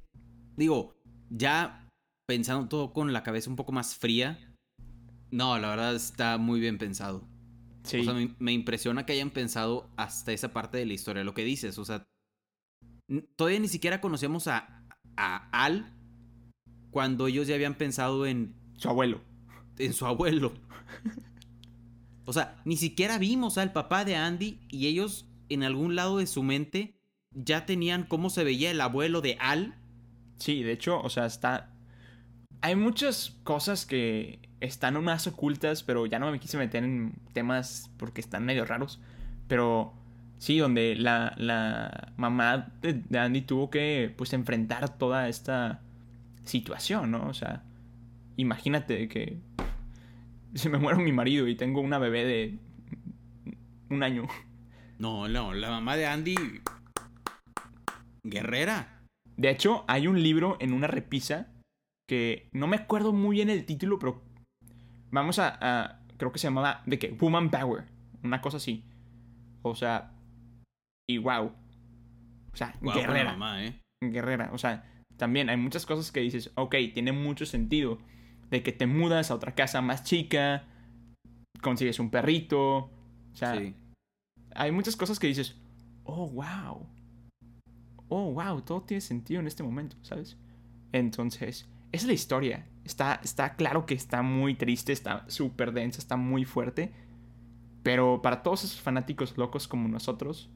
digo, 0.56 0.96
ya 1.28 1.88
pensando 2.28 2.68
todo 2.68 2.92
con 2.92 3.12
la 3.12 3.24
cabeza 3.24 3.50
un 3.50 3.56
poco 3.56 3.72
más 3.72 3.96
fría. 3.96 4.54
No, 5.30 5.58
la 5.58 5.70
verdad 5.70 5.94
está 5.96 6.38
muy 6.38 6.60
bien 6.60 6.78
pensado. 6.78 7.28
Sí. 7.82 8.00
O 8.00 8.04
sea, 8.04 8.14
me, 8.14 8.34
me 8.38 8.52
impresiona 8.52 9.04
que 9.04 9.12
hayan 9.12 9.30
pensado 9.30 9.90
hasta 9.96 10.32
esa 10.32 10.52
parte 10.52 10.78
de 10.78 10.86
la 10.86 10.94
historia, 10.94 11.24
lo 11.24 11.34
que 11.34 11.44
dices. 11.44 11.78
O 11.78 11.84
sea, 11.84 12.04
todavía 13.34 13.58
ni 13.58 13.68
siquiera 13.68 14.00
conocemos 14.00 14.46
a, 14.46 14.86
a 15.16 15.48
Al 15.50 15.97
cuando 16.90 17.26
ellos 17.26 17.46
ya 17.46 17.54
habían 17.54 17.74
pensado 17.74 18.26
en, 18.26 18.54
Su 18.76 18.88
abuelo. 18.88 19.20
en 19.78 19.92
su 19.92 20.06
abuelo. 20.06 20.52
O 22.24 22.32
sea, 22.34 22.60
ni 22.66 22.76
siquiera 22.76 23.16
vimos 23.16 23.56
al 23.56 23.72
papá 23.72 24.04
de 24.04 24.16
Andy 24.16 24.60
y 24.68 24.86
ellos 24.86 25.26
en 25.48 25.62
algún 25.62 25.96
lado 25.96 26.18
de 26.18 26.26
su 26.26 26.42
mente 26.42 26.98
ya 27.32 27.64
tenían 27.66 28.04
cómo 28.04 28.30
se 28.30 28.44
veía 28.44 28.70
el 28.70 28.80
abuelo 28.80 29.20
de 29.20 29.36
Al. 29.40 29.76
Sí, 30.36 30.62
de 30.62 30.72
hecho, 30.72 31.00
o 31.00 31.08
sea, 31.08 31.26
está... 31.26 31.72
Hay 32.60 32.76
muchas 32.76 33.36
cosas 33.44 33.86
que 33.86 34.40
están 34.60 35.02
más 35.02 35.26
ocultas, 35.26 35.82
pero 35.82 36.06
ya 36.06 36.18
no 36.18 36.30
me 36.30 36.40
quise 36.40 36.58
meter 36.58 36.84
en 36.84 37.14
temas 37.32 37.90
porque 37.96 38.20
están 38.20 38.44
medio 38.44 38.64
raros. 38.64 39.00
Pero 39.46 39.94
sí, 40.38 40.58
donde 40.58 40.96
la, 40.96 41.34
la 41.38 42.12
mamá 42.16 42.72
de, 42.82 43.18
Andy 43.18 43.42
tuvo 43.42 43.70
que, 43.70 44.12
pues, 44.16 44.32
enfrentar 44.32 44.98
toda 44.98 45.28
esta 45.28 45.80
situación, 46.48 47.10
¿no? 47.10 47.26
O 47.28 47.34
sea, 47.34 47.62
imagínate 48.36 49.08
que 49.08 49.38
se 50.54 50.68
me 50.68 50.78
muere 50.78 50.98
mi 51.02 51.12
marido 51.12 51.46
y 51.46 51.54
tengo 51.56 51.80
una 51.80 51.98
bebé 51.98 52.24
de 52.24 52.58
un 53.90 54.02
año. 54.02 54.26
No, 54.98 55.28
no, 55.28 55.52
la 55.54 55.70
mamá 55.70 55.96
de 55.96 56.06
Andy... 56.06 56.34
Guerrera. 58.24 59.00
De 59.36 59.50
hecho, 59.50 59.84
hay 59.86 60.06
un 60.06 60.22
libro 60.22 60.56
en 60.60 60.72
una 60.72 60.86
repisa 60.88 61.52
que 62.08 62.48
no 62.52 62.66
me 62.66 62.76
acuerdo 62.76 63.12
muy 63.12 63.36
bien 63.36 63.50
el 63.50 63.64
título, 63.64 63.98
pero 63.98 64.22
vamos 65.10 65.38
a, 65.38 65.56
a- 65.60 66.00
creo 66.16 66.32
que 66.32 66.38
se 66.38 66.48
llamaba 66.48 66.82
de 66.86 66.98
qué, 66.98 67.10
Woman 67.12 67.50
Power, 67.50 67.84
una 68.22 68.40
cosa 68.40 68.56
así. 68.56 68.84
O 69.62 69.74
sea, 69.74 70.12
y 71.08 71.18
wow. 71.18 71.52
O 72.52 72.56
sea, 72.56 72.74
guerrera, 72.80 73.32
mamá, 73.32 73.64
¿eh? 73.64 73.80
guerrera. 74.02 74.50
O 74.52 74.58
sea, 74.58 74.84
también 75.18 75.50
hay 75.50 75.56
muchas 75.58 75.84
cosas 75.84 76.10
que 76.10 76.20
dices, 76.20 76.50
ok, 76.54 76.74
tiene 76.94 77.12
mucho 77.12 77.44
sentido. 77.44 77.98
De 78.50 78.62
que 78.62 78.72
te 78.72 78.86
mudas 78.86 79.30
a 79.30 79.34
otra 79.34 79.54
casa 79.54 79.82
más 79.82 80.04
chica, 80.04 80.64
consigues 81.60 81.98
un 81.98 82.10
perrito. 82.10 82.90
O 83.32 83.34
sea, 83.34 83.54
Sí. 83.56 83.74
hay 84.54 84.72
muchas 84.72 84.96
cosas 84.96 85.18
que 85.18 85.26
dices, 85.26 85.56
oh, 86.04 86.28
wow. 86.30 86.86
Oh, 88.08 88.32
wow, 88.32 88.62
todo 88.62 88.80
tiene 88.82 89.02
sentido 89.02 89.40
en 89.40 89.46
este 89.46 89.62
momento, 89.62 89.96
¿sabes? 90.00 90.38
Entonces, 90.92 91.68
esa 91.92 92.02
es 92.04 92.06
la 92.06 92.12
historia. 92.14 92.66
Está, 92.84 93.20
está 93.22 93.54
claro 93.56 93.84
que 93.84 93.92
está 93.92 94.22
muy 94.22 94.54
triste, 94.54 94.92
está 94.92 95.28
súper 95.28 95.72
densa, 95.72 96.00
está 96.00 96.16
muy 96.16 96.46
fuerte. 96.46 96.94
Pero 97.82 98.22
para 98.22 98.42
todos 98.42 98.64
esos 98.64 98.80
fanáticos 98.80 99.36
locos 99.36 99.68
como 99.68 99.88
nosotros, 99.88 100.48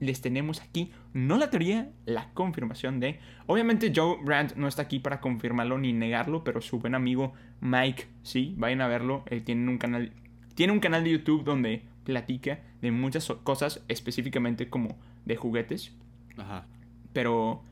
les 0.00 0.20
tenemos 0.20 0.60
aquí, 0.60 0.92
no 1.12 1.38
la 1.38 1.50
teoría, 1.50 1.90
la 2.06 2.30
confirmación 2.34 3.00
de... 3.00 3.18
Obviamente 3.46 3.92
Joe 3.94 4.18
Brandt 4.22 4.54
no 4.56 4.68
está 4.68 4.82
aquí 4.82 4.98
para 4.98 5.20
confirmarlo 5.20 5.78
ni 5.78 5.92
negarlo, 5.92 6.44
pero 6.44 6.60
su 6.60 6.78
buen 6.78 6.94
amigo 6.94 7.32
Mike, 7.60 8.06
sí, 8.22 8.54
vayan 8.56 8.80
a 8.80 8.88
verlo. 8.88 9.24
Él 9.26 9.42
tiene 9.42 9.68
un 9.68 9.78
canal, 9.78 10.12
tiene 10.54 10.72
un 10.72 10.80
canal 10.80 11.04
de 11.04 11.10
YouTube 11.10 11.44
donde 11.44 11.82
platica 12.04 12.60
de 12.80 12.90
muchas 12.90 13.26
cosas, 13.42 13.82
específicamente 13.88 14.70
como 14.70 14.96
de 15.24 15.36
juguetes. 15.36 15.92
Ajá. 16.36 16.66
Pero, 17.12 17.62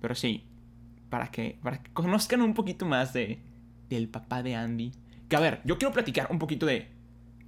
pero 0.00 0.14
sí, 0.14 0.44
para 1.08 1.28
que, 1.28 1.58
para 1.62 1.82
que 1.82 1.90
conozcan 1.92 2.42
un 2.42 2.54
poquito 2.54 2.86
más 2.86 3.12
de, 3.12 3.40
del 3.88 4.08
papá 4.08 4.42
de 4.42 4.54
Andy. 4.54 4.92
Que 5.28 5.36
a 5.36 5.40
ver, 5.40 5.60
yo 5.64 5.78
quiero 5.78 5.92
platicar 5.92 6.28
un 6.30 6.38
poquito 6.38 6.66
de, 6.66 6.88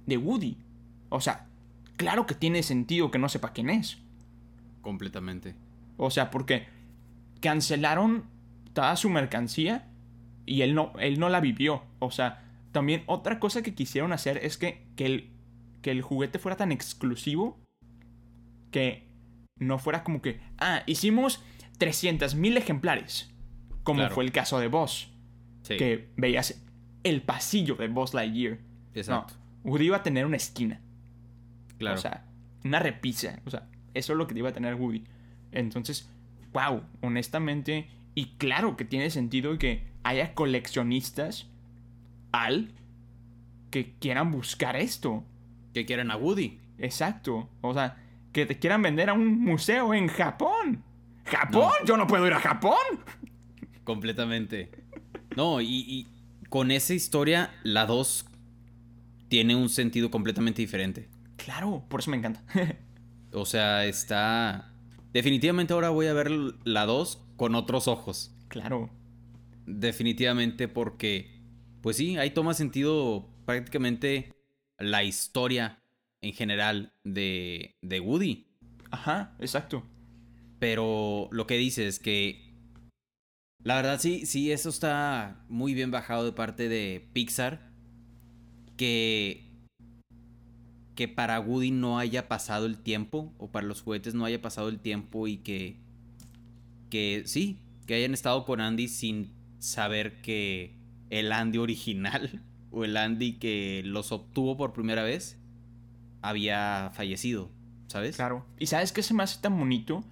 de 0.05 0.17
Woody. 0.17 0.57
O 1.09 1.21
sea, 1.21 1.47
claro 1.95 2.25
que 2.25 2.35
tiene 2.35 2.63
sentido 2.63 3.11
que 3.11 3.19
no 3.19 3.29
sepa 3.29 3.53
quién 3.53 3.69
es. 3.69 4.02
Completamente. 4.83 5.55
O 5.97 6.11
sea, 6.11 6.29
porque 6.29 6.67
cancelaron 7.41 8.25
toda 8.73 8.95
su 8.95 9.09
mercancía 9.09 9.87
y 10.45 10.61
él 10.61 10.75
no, 10.75 10.93
él 10.99 11.19
no 11.19 11.29
la 11.29 11.39
vivió. 11.39 11.83
O 11.99 12.11
sea, 12.11 12.43
también 12.71 13.03
otra 13.07 13.39
cosa 13.39 13.63
que 13.63 13.73
quisieron 13.73 14.13
hacer 14.13 14.37
es 14.37 14.57
que, 14.57 14.85
que, 14.95 15.05
el, 15.07 15.29
que 15.81 15.89
el 15.91 16.01
juguete 16.03 16.37
fuera 16.37 16.55
tan 16.57 16.71
exclusivo 16.71 17.59
que 18.71 19.07
no 19.57 19.79
fuera 19.79 20.03
como 20.03 20.21
que, 20.21 20.39
ah, 20.59 20.83
hicimos 20.85 21.43
300.000 21.79 22.57
ejemplares. 22.57 23.29
Como 23.83 23.99
Claro. 23.99 24.15
fue 24.15 24.23
el 24.23 24.31
caso 24.31 24.59
de 24.59 24.67
Boss. 24.67 25.09
Sí. 25.63 25.77
Que 25.77 26.09
veías 26.17 26.63
el 27.03 27.21
pasillo 27.21 27.75
de 27.75 27.87
Boss 27.87 28.13
Lightyear. 28.13 28.59
Exacto. 28.93 29.35
No, 29.63 29.71
Woody 29.71 29.85
iba 29.85 29.97
a 29.97 30.03
tener 30.03 30.25
una 30.25 30.37
esquina. 30.37 30.81
claro. 31.77 31.97
O 31.97 32.01
sea, 32.01 32.25
una 32.63 32.79
repisa. 32.79 33.39
O 33.45 33.49
sea, 33.49 33.67
eso 33.93 34.13
es 34.13 34.17
lo 34.17 34.27
que 34.27 34.37
iba 34.37 34.49
a 34.49 34.53
tener 34.53 34.75
Woody. 34.75 35.03
Entonces, 35.51 36.09
wow, 36.53 36.83
honestamente. 37.01 37.87
Y 38.15 38.35
claro 38.37 38.77
que 38.77 38.85
tiene 38.85 39.09
sentido 39.09 39.57
que 39.57 39.83
haya 40.03 40.33
coleccionistas 40.33 41.47
al 42.31 42.71
que 43.71 43.93
quieran 43.99 44.31
buscar 44.31 44.75
esto. 44.75 45.23
que 45.73 45.85
quieren 45.85 46.11
a 46.11 46.17
Woody. 46.17 46.59
Exacto. 46.77 47.49
O 47.61 47.73
sea, 47.73 47.97
que 48.31 48.45
te 48.45 48.59
quieran 48.59 48.81
vender 48.81 49.09
a 49.09 49.13
un 49.13 49.39
museo 49.43 49.93
en 49.93 50.07
Japón. 50.07 50.83
¿Japón? 51.25 51.71
Yo 51.85 51.97
no 51.97 52.05
puedo 52.05 52.27
ir 52.27 52.33
a 52.33 52.39
Japón. 52.39 52.77
Completamente. 53.83 54.69
No, 55.35 55.61
y, 55.61 55.85
y 55.87 56.07
con 56.49 56.69
esa 56.69 56.93
historia, 56.93 57.51
la 57.63 57.85
2 57.87 58.25
tiene 59.29 59.55
un 59.55 59.69
sentido 59.69 60.11
completamente 60.11 60.61
diferente. 60.61 61.09
Claro, 61.37 61.83
por 61.89 62.01
eso 62.01 62.11
me 62.11 62.17
encanta. 62.17 62.43
O 63.33 63.45
sea, 63.45 63.85
está... 63.85 64.73
Definitivamente 65.11 65.73
ahora 65.73 65.89
voy 65.89 66.07
a 66.07 66.13
ver 66.13 66.31
la 66.63 66.85
2 66.85 67.21
con 67.35 67.55
otros 67.55 67.87
ojos. 67.87 68.35
claro. 68.47 68.89
Definitivamente 69.65 70.67
porque 70.67 71.33
pues 71.83 71.97
sí, 71.97 72.17
ahí 72.17 72.31
toma 72.31 72.53
sentido 72.53 73.29
prácticamente 73.45 74.31
la 74.79 75.03
historia 75.03 75.83
en 76.21 76.31
general 76.31 76.93
de, 77.03 77.75
de 77.81 77.99
Woody. 77.99 78.47
Ajá, 78.89 79.35
exacto. 79.39 79.83
Pero 80.59 81.27
lo 81.31 81.45
que 81.45 81.57
dice 81.57 81.85
es 81.87 81.99
que. 81.99 82.53
La 83.63 83.75
verdad, 83.75 83.99
sí, 83.99 84.25
sí, 84.25 84.51
eso 84.53 84.69
está 84.69 85.43
muy 85.49 85.73
bien 85.73 85.91
bajado 85.91 86.23
de 86.23 86.31
parte 86.31 86.69
de 86.69 87.09
Pixar. 87.11 87.69
Que. 88.77 89.52
Que 90.95 91.07
para 91.07 91.39
Woody 91.39 91.71
no 91.71 91.97
haya 91.97 92.27
pasado 92.27 92.65
el 92.65 92.77
tiempo. 92.77 93.33
O 93.37 93.49
para 93.49 93.65
los 93.65 93.81
juguetes 93.81 94.13
no 94.13 94.25
haya 94.25 94.41
pasado 94.41 94.69
el 94.69 94.79
tiempo. 94.79 95.27
Y 95.27 95.37
que. 95.37 95.77
Que 96.89 97.23
sí, 97.25 97.57
que 97.87 97.95
hayan 97.95 98.13
estado 98.13 98.45
con 98.45 98.61
Andy 98.61 98.87
sin 98.87 99.31
saber 99.59 100.21
que 100.21 100.75
el 101.09 101.31
Andy 101.31 101.57
original. 101.57 102.41
O 102.75 102.83
el 102.85 102.97
Andy 102.97 103.33
que 103.33 103.83
los 103.85 104.11
obtuvo 104.11 104.57
por 104.57 104.73
primera 104.73 105.03
vez. 105.03 105.37
Había 106.23 106.89
fallecido. 106.95 107.51
¿Sabes? 107.85 108.15
Claro. 108.15 108.47
¿Y 108.57 108.65
sabes 108.65 108.91
qué 108.91 109.03
se 109.03 109.13
me 109.13 109.21
hace 109.21 109.39
tan 109.39 109.55
bonito? 109.55 110.03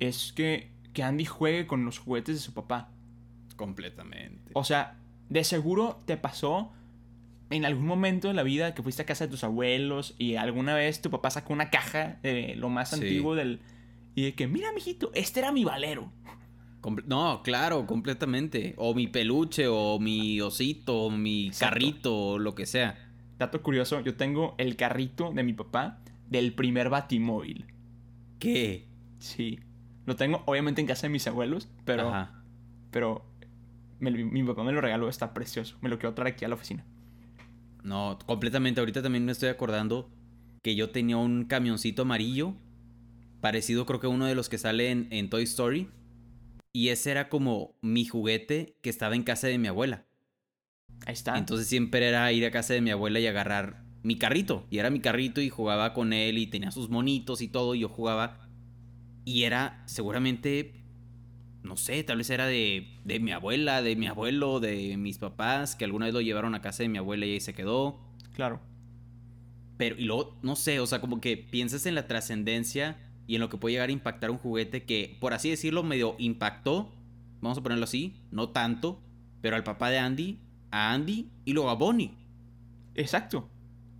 Es 0.00 0.34
que, 0.34 0.70
que 0.92 1.02
Andy 1.02 1.24
juegue 1.24 1.66
con 1.66 1.86
los 1.86 1.98
juguetes 1.98 2.34
de 2.34 2.40
su 2.42 2.52
papá. 2.52 2.90
Completamente. 3.56 4.50
O 4.52 4.64
sea, 4.64 4.98
de 5.30 5.44
seguro 5.44 6.02
te 6.04 6.18
pasó 6.18 6.72
en 7.50 7.64
algún 7.64 7.86
momento 7.86 8.28
de 8.28 8.34
la 8.34 8.42
vida 8.42 8.74
que 8.74 8.82
fuiste 8.82 9.02
a 9.02 9.06
casa 9.06 9.24
de 9.26 9.30
tus 9.30 9.44
abuelos 9.44 10.14
y 10.18 10.36
alguna 10.36 10.74
vez 10.74 11.02
tu 11.02 11.10
papá 11.10 11.30
sacó 11.30 11.52
una 11.52 11.68
caja 11.70 12.18
de 12.22 12.54
lo 12.56 12.68
más 12.68 12.90
Sí. 12.90 12.94
antiguo 12.96 13.34
del. 13.34 13.60
Y 14.14 14.22
de 14.22 14.34
que, 14.34 14.46
mira, 14.46 14.72
mijito, 14.72 15.10
este 15.14 15.40
era 15.40 15.52
mi 15.52 15.64
valero. 15.64 16.12
No, 17.06 17.42
claro, 17.42 17.86
completamente. 17.86 18.74
O 18.78 18.94
mi 18.94 19.06
peluche, 19.06 19.66
o 19.68 19.98
mi 19.98 20.40
osito, 20.40 21.02
o 21.02 21.10
mi 21.10 21.48
Exacto. 21.48 21.74
carrito, 21.74 22.16
o 22.16 22.38
lo 22.38 22.54
que 22.54 22.64
sea. 22.66 22.98
Dato 23.38 23.62
curioso, 23.62 24.00
yo 24.00 24.14
tengo 24.16 24.54
el 24.58 24.76
carrito 24.76 25.30
de 25.32 25.42
mi 25.42 25.52
papá 25.52 25.98
del 26.28 26.54
primer 26.54 26.88
batimóvil. 26.88 27.66
¿Qué? 28.38 28.86
Sí. 29.18 29.58
Lo 30.06 30.16
tengo 30.16 30.42
obviamente 30.46 30.80
en 30.80 30.86
casa 30.86 31.02
de 31.02 31.10
mis 31.10 31.26
abuelos, 31.26 31.68
pero, 31.84 32.08
Ajá. 32.08 32.42
pero 32.90 33.24
me 33.98 34.10
mi 34.10 34.42
papá 34.42 34.62
me 34.64 34.72
lo 34.72 34.80
regaló, 34.80 35.08
está 35.08 35.34
precioso. 35.34 35.76
Me 35.82 35.88
lo 35.90 35.98
quiero 35.98 36.14
traer 36.14 36.32
aquí 36.34 36.44
a 36.44 36.48
la 36.48 36.54
oficina. 36.54 36.84
No, 37.82 38.18
completamente. 38.26 38.80
Ahorita 38.80 39.02
también 39.02 39.24
me 39.24 39.32
estoy 39.32 39.48
acordando 39.48 40.10
que 40.62 40.74
yo 40.74 40.90
tenía 40.90 41.16
un 41.16 41.44
camioncito 41.44 42.02
amarillo. 42.02 42.54
Parecido 43.40 43.86
creo 43.86 44.00
que 44.00 44.06
a 44.06 44.10
uno 44.10 44.26
de 44.26 44.34
los 44.34 44.48
que 44.48 44.58
sale 44.58 44.90
en, 44.90 45.08
en 45.10 45.30
Toy 45.30 45.44
Story. 45.44 45.88
Y 46.72 46.88
ese 46.88 47.10
era 47.10 47.28
como 47.28 47.74
mi 47.82 48.04
juguete 48.04 48.76
que 48.82 48.90
estaba 48.90 49.16
en 49.16 49.24
casa 49.24 49.48
de 49.48 49.58
mi 49.58 49.68
abuela. 49.68 50.06
Ahí 51.06 51.14
está. 51.14 51.36
Entonces 51.38 51.66
siempre 51.66 52.06
era 52.06 52.30
ir 52.32 52.44
a 52.44 52.50
casa 52.50 52.74
de 52.74 52.80
mi 52.80 52.90
abuela 52.90 53.18
y 53.20 53.26
agarrar 53.26 53.84
mi 54.02 54.16
carrito. 54.16 54.66
Y 54.70 54.78
era 54.78 54.90
mi 54.90 55.00
carrito 55.00 55.40
y 55.40 55.48
jugaba 55.48 55.92
con 55.94 56.12
él 56.12 56.38
y 56.38 56.46
tenía 56.46 56.70
sus 56.70 56.90
monitos 56.90 57.40
y 57.40 57.48
todo. 57.48 57.74
Y 57.74 57.80
yo 57.80 57.88
jugaba. 57.88 58.48
Y 59.24 59.44
era 59.44 59.82
seguramente, 59.86 60.79
no 61.62 61.76
sé, 61.76 62.02
tal 62.04 62.18
vez 62.18 62.30
era 62.30 62.46
de, 62.46 62.88
de 63.04 63.20
mi 63.20 63.32
abuela, 63.32 63.82
de 63.82 63.96
mi 63.96 64.06
abuelo, 64.06 64.60
de 64.60 64.96
mis 64.96 65.18
papás, 65.18 65.76
que 65.76 65.84
alguna 65.84 66.06
vez 66.06 66.14
lo 66.14 66.20
llevaron 66.20 66.54
a 66.54 66.60
casa 66.62 66.82
de 66.82 66.88
mi 66.88 66.98
abuela 66.98 67.26
y 67.26 67.32
ahí 67.32 67.40
se 67.40 67.54
quedó. 67.54 68.00
Claro. 68.34 68.60
Pero, 69.76 69.96
y 69.98 70.04
luego, 70.04 70.36
no 70.42 70.56
sé, 70.56 70.80
o 70.80 70.86
sea, 70.86 71.00
como 71.00 71.20
que 71.20 71.36
piensas 71.36 71.86
en 71.86 71.94
la 71.94 72.06
trascendencia 72.06 72.98
y 73.26 73.34
en 73.36 73.40
lo 73.40 73.48
que 73.48 73.56
puede 73.56 73.74
llegar 73.74 73.88
a 73.88 73.92
impactar 73.92 74.30
un 74.30 74.38
juguete 74.38 74.84
que, 74.84 75.16
por 75.20 75.32
así 75.32 75.48
decirlo, 75.50 75.82
medio 75.82 76.16
impactó, 76.18 76.92
vamos 77.40 77.58
a 77.58 77.62
ponerlo 77.62 77.84
así, 77.84 78.16
no 78.30 78.50
tanto, 78.50 79.00
pero 79.40 79.56
al 79.56 79.64
papá 79.64 79.88
de 79.90 79.98
Andy, 79.98 80.38
a 80.70 80.92
Andy 80.92 81.30
y 81.44 81.52
luego 81.54 81.70
a 81.70 81.74
Bonnie, 81.74 82.12
Exacto. 82.94 83.48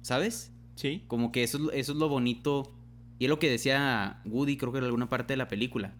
¿sabes? 0.03 0.53
Sí. 0.75 1.03
Como 1.07 1.33
que 1.33 1.43
eso, 1.43 1.57
es 1.59 1.63
lo- 1.65 1.73
eso 1.73 1.93
es 1.93 1.99
lo 1.99 2.09
bonito. 2.09 2.75
Y 3.19 3.25
es 3.25 3.29
lo 3.31 3.39
que 3.39 3.51
decía 3.51 4.21
Woody, 4.25 4.57
creo 4.57 4.73
que 4.73 4.79
en 4.79 4.85
alguna 4.85 5.09
parte 5.09 5.35
de 5.35 5.37
la 5.37 5.49
película. 5.49 5.95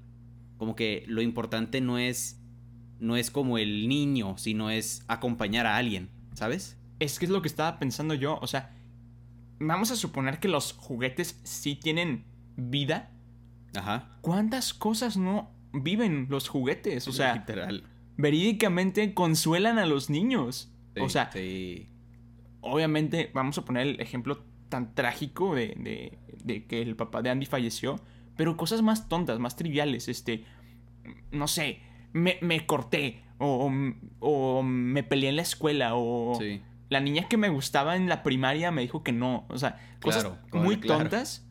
Como 0.61 0.77
que 0.77 1.05
lo 1.07 1.23
importante 1.23 1.81
no 1.81 1.97
es. 1.99 2.39
No 2.99 3.17
es 3.17 3.31
como 3.31 3.57
el 3.57 3.89
niño, 3.89 4.37
sino 4.37 4.69
es 4.71 5.05
acompañar 5.09 5.65
a 5.67 5.79
alguien, 5.79 6.11
¿sabes? 6.35 6.77
Es 6.99 7.19
que 7.19 7.25
es 7.25 7.31
lo 7.31 7.41
que 7.41 7.49
estaba 7.49 7.79
pensando 7.79 8.13
yo. 8.13 8.39
O 8.43 8.47
sea, 8.47 8.77
vamos 9.59 9.91
a 9.91 9.97
suponer 9.97 10.39
que 10.39 10.49
los 10.49 10.75
juguetes 10.75 11.41
sí 11.43 11.77
tienen 11.77 12.25
vida. 12.59 13.11
Ajá. 13.75 14.19
¿Cuántas 14.21 14.75
cosas 14.75 15.17
no 15.17 15.51
viven 15.73 16.27
los 16.29 16.49
juguetes? 16.51 17.09
O 17.09 17.13
sea, 17.13 17.37
literal. 17.37 17.85
verídicamente 18.19 19.15
consuelan 19.15 19.79
a 19.79 19.87
los 19.87 20.11
niños. 20.11 20.71
o 21.01 21.09
sea, 21.09 21.31
sí. 21.33 21.89
obviamente 22.61 23.31
vamos 23.33 23.57
a 23.57 23.65
poner 23.65 23.87
el 23.87 24.01
ejemplo 24.03 24.45
tan 24.69 24.95
trágico 24.95 25.55
de, 25.55 25.69
de- 25.79 26.19
de 26.45 26.67
que 26.67 26.83
el 26.83 26.97
papá 26.97 27.23
de 27.23 27.31
Andy 27.31 27.47
falleció, 27.47 27.97
pero 28.41 28.57
cosas 28.57 28.81
más 28.81 29.07
tontas, 29.07 29.39
más 29.39 29.55
triviales, 29.55 30.09
este, 30.09 30.47
no 31.31 31.47
sé, 31.47 31.81
me, 32.15 32.39
me 32.41 32.65
corté 32.65 33.23
o, 33.37 33.71
o 34.19 34.63
me 34.63 35.03
peleé 35.03 35.29
en 35.29 35.37
la 35.37 35.43
escuela 35.43 35.95
o 35.95 36.39
Sí. 36.41 36.63
la 36.89 37.01
niña 37.01 37.29
que 37.29 37.37
me 37.37 37.51
gustaba 37.51 37.97
en 37.97 38.09
la 38.09 38.23
primaria 38.23 38.71
me 38.71 38.81
dijo 38.81 39.03
que 39.03 39.13
no, 39.13 39.45
o 39.51 39.59
sea, 39.59 39.79
cosas 40.01 40.23
Claro, 40.23 40.39
claro, 40.49 40.65
muy 40.65 40.81
claro. 40.81 41.03
tontas 41.03 41.47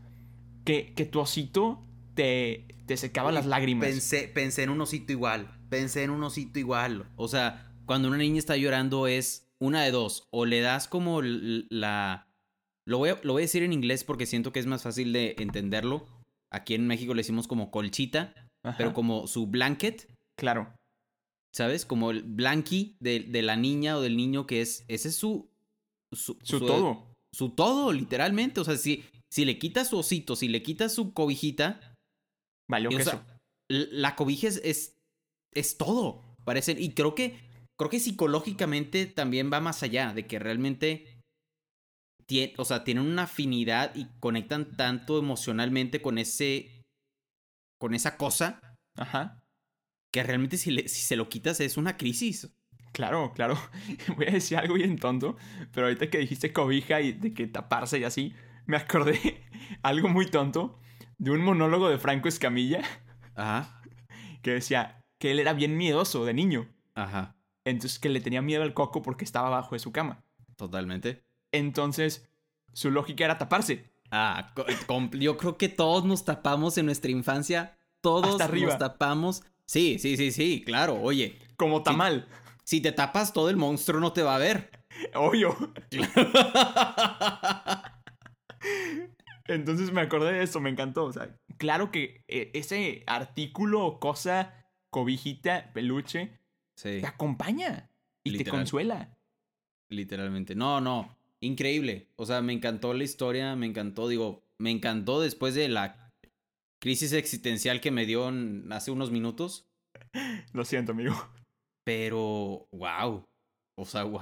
que, 0.66 0.96
que 0.96 1.06
tu 1.06 1.20
osito 1.20 1.86
te, 2.16 2.66
te 2.88 2.98
secaba 2.98 3.32
las 3.32 3.46
lágrimas. 3.46 3.88
Pensé, 3.88 4.28
pensé 4.28 4.64
en 4.64 4.72
un 4.72 4.82
osito 4.82 5.12
igual. 5.12 5.52
Pensé 5.70 6.02
en 6.02 6.10
un 6.10 6.24
osito 6.24 6.58
igual. 6.58 7.06
O 7.18 7.28
sea, 7.28 7.72
cuando 7.86 8.08
una 8.08 8.18
niña 8.18 8.40
está 8.40 8.58
llorando 8.58 9.06
es 9.06 9.48
una 9.60 9.84
de 9.84 9.92
dos. 9.92 10.28
O 10.32 10.48
le 10.48 10.60
das 10.62 10.88
como 10.88 11.22
la... 11.22 12.26
Lo 12.86 12.98
voy, 12.98 13.10
a, 13.12 13.20
lo 13.22 13.34
voy 13.34 13.44
a 13.44 13.46
decir 13.46 13.62
en 13.62 13.74
inglés 13.74 14.04
porque 14.04 14.26
siento 14.26 14.52
que 14.52 14.60
es 14.60 14.66
más 14.66 14.82
fácil 14.82 15.14
de 15.14 15.36
entenderlo. 15.38 16.08
Aquí 16.52 16.74
en 16.74 16.88
México 16.88 17.14
le 17.14 17.20
decimos 17.20 17.48
como 17.48 17.72
colchita, 17.72 18.34
Ajá, 18.64 18.78
pero 18.78 18.94
como 18.94 19.28
su 19.28 19.48
blanket, 19.48 20.08
Claro, 20.38 20.74
¿sabes? 21.54 21.86
Como 21.86 22.12
el 22.12 22.24
blanqui 22.24 22.96
de, 23.00 23.22
de 23.22 23.42
la 23.42 23.56
niña 23.56 23.98
o 23.98 24.02
del 24.02 24.16
niño 24.16 24.48
que 24.48 24.62
es... 24.62 24.86
Ese 24.88 25.10
es 25.10 25.16
su... 25.16 25.50
Su, 26.12 26.38
su 26.42 26.60
todo. 26.60 27.06
Su 27.34 27.50
todo, 27.50 27.92
literalmente. 27.92 28.60
O 28.62 28.64
sea, 28.64 28.78
si, 28.78 29.04
si 29.30 29.46
le 29.46 29.60
quitas 29.60 29.90
su 29.90 29.98
osito, 29.98 30.36
si 30.36 30.48
le 30.48 30.64
quitas 30.64 30.94
su 30.94 31.14
cobijita, 31.14 31.96
Valió 32.70 32.90
y, 32.92 32.96
o 32.96 32.98
que 32.98 33.04
sea, 33.04 33.40
la 33.68 34.16
cobija 34.16 34.48
es, 34.48 34.62
es, 34.64 34.98
es 35.54 35.78
todo, 35.78 36.24
parece. 36.46 36.76
Y 36.80 36.94
creo 36.94 37.16
que, 37.16 37.40
creo 37.78 37.90
que 37.90 38.00
psicológicamente 38.00 39.06
también 39.06 39.52
va 39.52 39.60
más 39.60 39.84
allá, 39.84 40.14
de 40.14 40.26
que 40.26 40.40
realmente, 40.40 41.19
tie- 42.30 42.54
o 42.58 42.64
sea, 42.66 42.84
tienen 42.86 43.04
una 43.06 43.24
afinidad 43.24 43.94
y 43.96 44.08
conectan 44.20 44.78
tanto 44.78 45.18
emocionalmente 45.20 46.02
con 46.02 46.18
ese, 46.18 46.84
con 47.80 47.94
esa 47.96 48.16
cosa, 48.18 48.62
Ajá. 48.96 49.44
que 50.14 50.24
realmente 50.24 50.58
si, 50.58 50.72
le- 50.72 50.88
si 50.88 51.02
se 51.02 51.16
lo 51.16 51.28
quitas 51.28 51.60
es 51.60 51.76
una 51.78 51.98
crisis. 51.98 52.56
Claro, 52.94 53.34
claro. 53.34 53.58
Voy 54.18 54.28
a 54.28 54.32
decir 54.32 54.58
algo 54.58 54.76
bien 54.76 54.98
tonto, 54.98 55.36
pero 55.72 55.88
ahorita 55.88 56.10
que 56.10 56.20
dijiste 56.20 56.54
cobija 56.54 57.02
y 57.02 57.12
de 57.14 57.34
que 57.34 57.48
taparse 57.48 58.00
y 58.00 58.04
así, 58.04 58.34
me 58.66 58.78
acordé 58.78 59.44
algo 59.84 60.08
muy 60.10 60.26
tonto 60.28 60.80
de 61.18 61.32
un 61.32 61.42
monólogo 61.42 61.90
de 61.90 61.98
Franco 61.98 62.28
Escamilla 62.30 62.82
Ajá, 63.36 63.82
que 64.42 64.52
decía 64.52 65.02
que 65.20 65.32
él 65.32 65.40
era 65.40 65.54
bien 65.54 65.76
miedoso 65.78 66.26
de 66.26 66.34
niño, 66.34 66.68
ajá, 66.96 67.36
entonces 67.66 68.00
que 68.00 68.10
le 68.10 68.22
tenía 68.22 68.42
miedo 68.42 68.64
al 68.64 68.74
coco 68.74 69.02
porque 69.02 69.26
estaba 69.26 69.48
abajo 69.48 69.76
de 69.76 69.80
su 69.80 69.92
cama. 69.92 70.24
totalmente. 70.58 71.24
Entonces, 71.52 72.30
su 72.74 72.92
lógica 72.92 73.26
era 73.26 73.38
taparse. 73.38 73.90
Ah, 74.12 74.54
yo 75.14 75.38
creo 75.38 75.58
que 75.58 75.70
todos 75.70 76.04
nos 76.06 76.26
tapamos 76.26 76.78
en 76.78 76.86
nuestra 76.86 77.12
infancia, 77.12 77.78
todos 78.02 78.40
nos 78.40 78.78
tapamos. 78.78 79.44
Sí, 79.66 80.00
sí, 80.00 80.18
sí, 80.18 80.32
sí, 80.32 80.64
claro, 80.66 81.00
oye. 81.02 81.38
Como 81.58 81.84
tamal. 81.84 82.28
Si 82.64 82.82
te 82.82 82.92
tapas 82.92 83.34
todo 83.34 83.50
el 83.50 83.58
monstruo 83.58 84.00
no 84.00 84.14
te 84.14 84.24
va 84.24 84.36
a 84.36 84.40
ver. 84.40 84.72
Obvio. 85.16 85.56
Entonces 89.48 89.92
me 89.92 90.02
acordé 90.02 90.34
de 90.34 90.44
eso, 90.44 90.60
me 90.60 90.70
encantó. 90.70 91.06
O 91.06 91.14
sea, 91.14 91.36
claro 91.58 91.92
que 91.92 92.24
eh, 92.28 92.52
ese 92.54 93.04
artículo 93.08 93.86
o 93.86 94.00
cosa, 94.00 94.54
cobijita, 94.90 95.72
peluche, 95.74 96.40
Sí, 96.76 97.00
te 97.02 97.08
acompaña 97.08 97.90
y 98.24 98.38
te 98.38 98.46
consuela. 98.46 99.18
literalmente. 99.90 100.56
No, 100.56 100.80
no, 100.80 101.18
increíble. 101.42 102.08
O 102.16 102.26
sea, 102.26 102.42
me 102.42 102.54
encantó 102.54 102.94
la 102.94 103.04
historia, 103.04 103.56
me 103.56 103.66
encantó, 103.66 104.08
digo, 104.08 104.44
me 104.58 104.72
encantó 104.72 105.22
después 105.22 105.56
de 105.56 105.70
la 105.70 106.12
crisis 106.80 107.14
existencial 107.14 107.82
que 107.82 107.92
me 107.92 108.06
dio 108.06 108.32
hace 108.72 108.92
unos 108.92 109.12
minutos. 109.12 109.68
Lo 110.54 110.66
siento, 110.66 110.92
amigo. 110.94 111.16
Pero, 111.84 112.68
wow. 112.72 113.26
O 113.76 113.86
sea, 113.86 114.04
wow. 114.06 114.22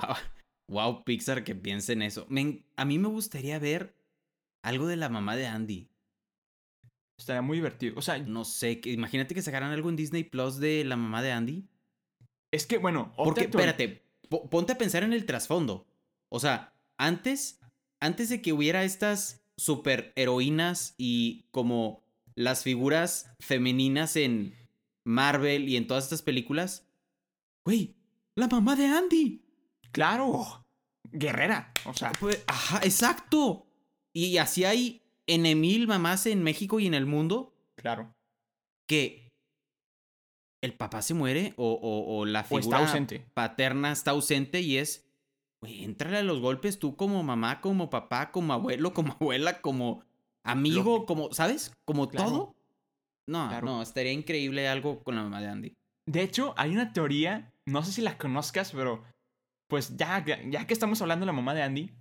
Wow, 0.70 1.04
Pixar 1.06 1.44
que 1.44 1.56
piense 1.56 1.94
en 1.94 2.02
eso. 2.02 2.26
Me 2.30 2.64
a 2.76 2.84
mí 2.86 3.00
me 3.00 3.08
gustaría 3.08 3.58
ver 3.58 3.96
algo 4.64 4.86
de 4.88 4.98
la 4.98 5.08
mamá 5.10 5.36
de 5.36 5.48
Andy. 5.48 5.88
Estaría 7.18 7.42
muy 7.42 7.58
divertido. 7.58 7.96
O 7.98 8.02
sea, 8.02 8.18
No 8.20 8.44
sé, 8.46 8.80
que, 8.82 8.92
imagínate 8.92 9.34
que 9.34 9.42
sacaran 9.42 9.72
algo 9.72 9.90
en 9.90 9.96
Disney 9.96 10.24
Plus 10.24 10.58
de 10.60 10.84
la 10.84 10.98
mamá 10.98 11.22
de 11.22 11.32
Andy. 11.32 11.66
es 12.52 12.66
que, 12.68 12.78
bueno, 12.78 13.14
Porque, 13.16 13.46
espérate, 13.46 14.04
po- 14.30 14.50
ponte 14.50 14.74
a 14.74 14.78
pensar 14.78 15.04
en 15.04 15.14
el 15.14 15.26
trasfondo. 15.26 15.88
O 16.30 16.40
sea, 16.40 16.74
antes, 16.98 17.60
antes 18.00 18.30
de 18.30 18.42
que 18.42 18.54
hubiera 18.54 18.84
estas 18.84 19.44
super 19.58 20.14
heroínas 20.16 20.94
y 20.98 21.46
como 21.52 22.04
las 22.36 22.64
figuras 22.64 23.32
femeninas 23.40 24.16
en 24.16 24.56
Marvel 25.04 25.68
y 25.70 25.78
en 25.78 25.88
todas 25.88 26.04
estas 26.06 26.22
películas, 26.22 26.88
güey, 27.66 27.96
la 28.36 28.48
mamá 28.48 28.76
de 28.76 28.86
Andy. 28.86 29.42
Claro. 29.92 30.66
Guerrera. 31.12 31.72
O 31.86 31.94
sea, 31.94 32.12
Pues, 32.20 32.44
ajá, 32.48 32.80
exacto. 32.84 33.66
Y 34.14 34.38
así 34.38 34.66
hay 34.66 35.02
N 35.26 35.56
mil 35.56 35.88
mamás 35.88 36.26
en 36.28 36.44
México 36.44 36.80
y 36.80 36.86
en 36.88 36.94
el 36.94 37.06
mundo 37.06 37.56
claro. 37.76 38.14
que 38.88 39.32
el 40.62 40.74
papá 40.74 41.02
se 41.02 41.14
muere 41.14 41.54
o, 41.58 41.72
o- 41.72 42.18
o 42.20 42.26
la 42.26 42.42
O 42.42 42.44
figura 42.44 42.62
está 42.64 42.78
ausente. 42.80 43.26
paterna 43.34 43.92
está 43.92 44.12
ausente 44.12 44.62
y 44.62 44.78
es, 44.78 45.07
güey, 45.62 45.84
entrale 45.84 46.17
a 46.17 46.24
los 46.24 46.39
golpes 46.39 46.80
tú 46.80 46.96
como 46.96 47.24
mamá, 47.24 47.62
como 47.62 47.89
papá, 47.89 48.32
como 48.32 48.54
abuelo, 48.54 48.93
como 48.93 49.13
abuela, 49.20 49.62
como 49.62 50.04
amigo, 50.43 51.06
como, 51.06 51.34
¿sabes? 51.34 51.72
Como 51.86 52.08
Claro. 52.10 52.30
todo. 52.30 52.56
No, 53.30 53.50
Claro. 53.50 53.65
no, 53.65 53.82
estaría 53.82 54.12
increíble 54.13 54.67
algo 54.67 55.04
con 55.04 55.15
la 55.15 55.24
mamá 55.24 55.41
de 55.41 55.48
Andy. 55.48 55.74
De 56.08 56.22
hecho, 56.22 56.54
hay 56.58 56.72
una 56.72 56.93
teoría, 56.93 57.52
no 57.65 57.84
sé 57.84 57.91
si 57.91 58.02
la 58.02 58.17
conozcas, 58.17 58.72
pero 58.72 59.04
pues 59.70 59.98
ya, 59.98 60.24
ya 60.50 60.65
que 60.65 60.74
estamos 60.74 61.02
hablando 61.02 61.26
de 61.26 61.28
la 61.28 61.34
mamá 61.34 61.54
de 61.54 61.63
Andy, 61.63 61.91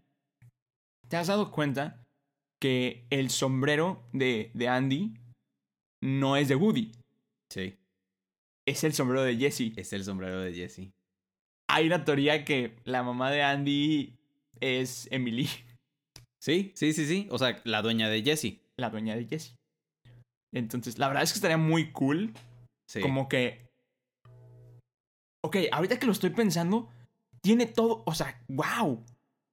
¿te 1.09 1.17
has 1.17 1.27
dado 1.27 1.51
cuenta 1.51 2.05
que 2.61 3.07
el 3.11 3.31
sombrero 3.31 4.09
de, 4.13 4.53
de 4.55 4.69
Andy 4.69 5.15
no 6.01 6.37
es 6.37 6.47
de 6.47 6.55
Woody? 6.55 6.93
Sí. 7.51 7.77
Es 8.65 8.85
el 8.85 8.93
sombrero 8.95 9.23
de 9.25 9.37
Jesse. 9.37 9.73
Es 9.77 9.93
el 9.93 10.05
sombrero 10.05 10.41
de 10.41 10.53
Jesse. 10.55 10.93
Hay 11.69 11.87
una 11.87 12.05
teoría 12.05 12.45
que 12.45 12.77
la 12.85 13.03
mamá 13.03 13.31
de 13.31 13.43
Andy 13.43 14.19
es 14.61 15.09
Emily, 15.11 15.49
Sí, 16.39 16.71
sí, 16.77 16.93
sí, 16.93 17.07
sí. 17.07 17.27
O 17.31 17.39
sea, 17.39 17.61
la 17.65 17.83
dueña 17.83 18.09
de 18.09 18.23
Jesse. 18.23 18.61
la 18.77 18.91
dueña 18.91 19.17
de 19.17 19.27
Jesse. 19.27 19.57
Entonces, 20.55 20.97
la 20.99 21.09
verdad 21.09 21.25
es 21.25 21.33
que 21.33 21.39
estaría 21.39 21.59
muy 21.59 21.91
cool 21.91 22.33
Sí. 22.89 23.01
Como 23.01 23.29
que. 23.29 23.69
Ok, 25.45 25.57
ahorita 25.73 25.99
que 25.99 26.07
lo 26.07 26.13
estoy 26.13 26.31
pensando, 26.31 26.89
tiene 27.43 27.67
todo. 27.67 28.05
O 28.07 28.15
sea, 28.15 28.41
wow. 28.49 29.05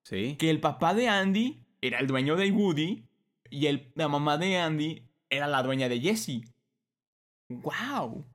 Sí. 0.06 0.36
Que 0.38 0.50
el 0.50 0.60
papá 0.60 0.94
de 0.94 1.08
Andy 1.08 1.66
era 1.82 2.00
el 2.00 2.08
dueño 2.08 2.36
de 2.36 2.52
Woody 2.52 3.06
y 3.50 3.68
el, 3.68 3.92
la 3.96 4.08
mamá 4.08 4.38
de 4.38 4.58
Andy 4.58 5.08
era 5.32 5.48
la 5.48 5.64
dueña 5.64 5.90
de 5.90 6.00
Jesse. 6.00 6.44
Wow. 7.50 8.26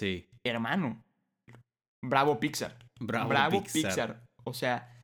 Sí. 0.00 0.30
Hermano. 0.46 1.04
Bravo 2.02 2.40
Pixar. 2.40 2.78
Bravo, 2.98 3.62
Pixar. 3.62 4.24
O 4.44 4.54
sea. 4.54 5.02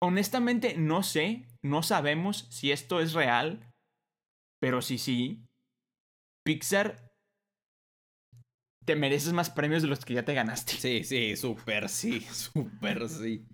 Honestamente, 0.00 0.76
no 0.76 1.02
sé. 1.02 1.48
No 1.60 1.82
sabemos 1.82 2.46
si 2.50 2.70
esto 2.70 3.00
es 3.00 3.14
real. 3.14 3.68
Pero 4.60 4.80
sí, 4.80 4.98
sí. 4.98 5.44
Pixar. 6.46 7.10
Te 8.86 8.94
mereces 8.94 9.32
más 9.32 9.50
premios 9.50 9.82
de 9.82 9.88
los 9.88 10.04
que 10.04 10.14
ya 10.14 10.24
te 10.24 10.34
ganaste. 10.34 10.74
Sí, 10.74 11.02
sí, 11.02 11.36
súper 11.36 11.88
sí, 11.88 12.20
súper 12.30 13.08
sí. 13.08 13.44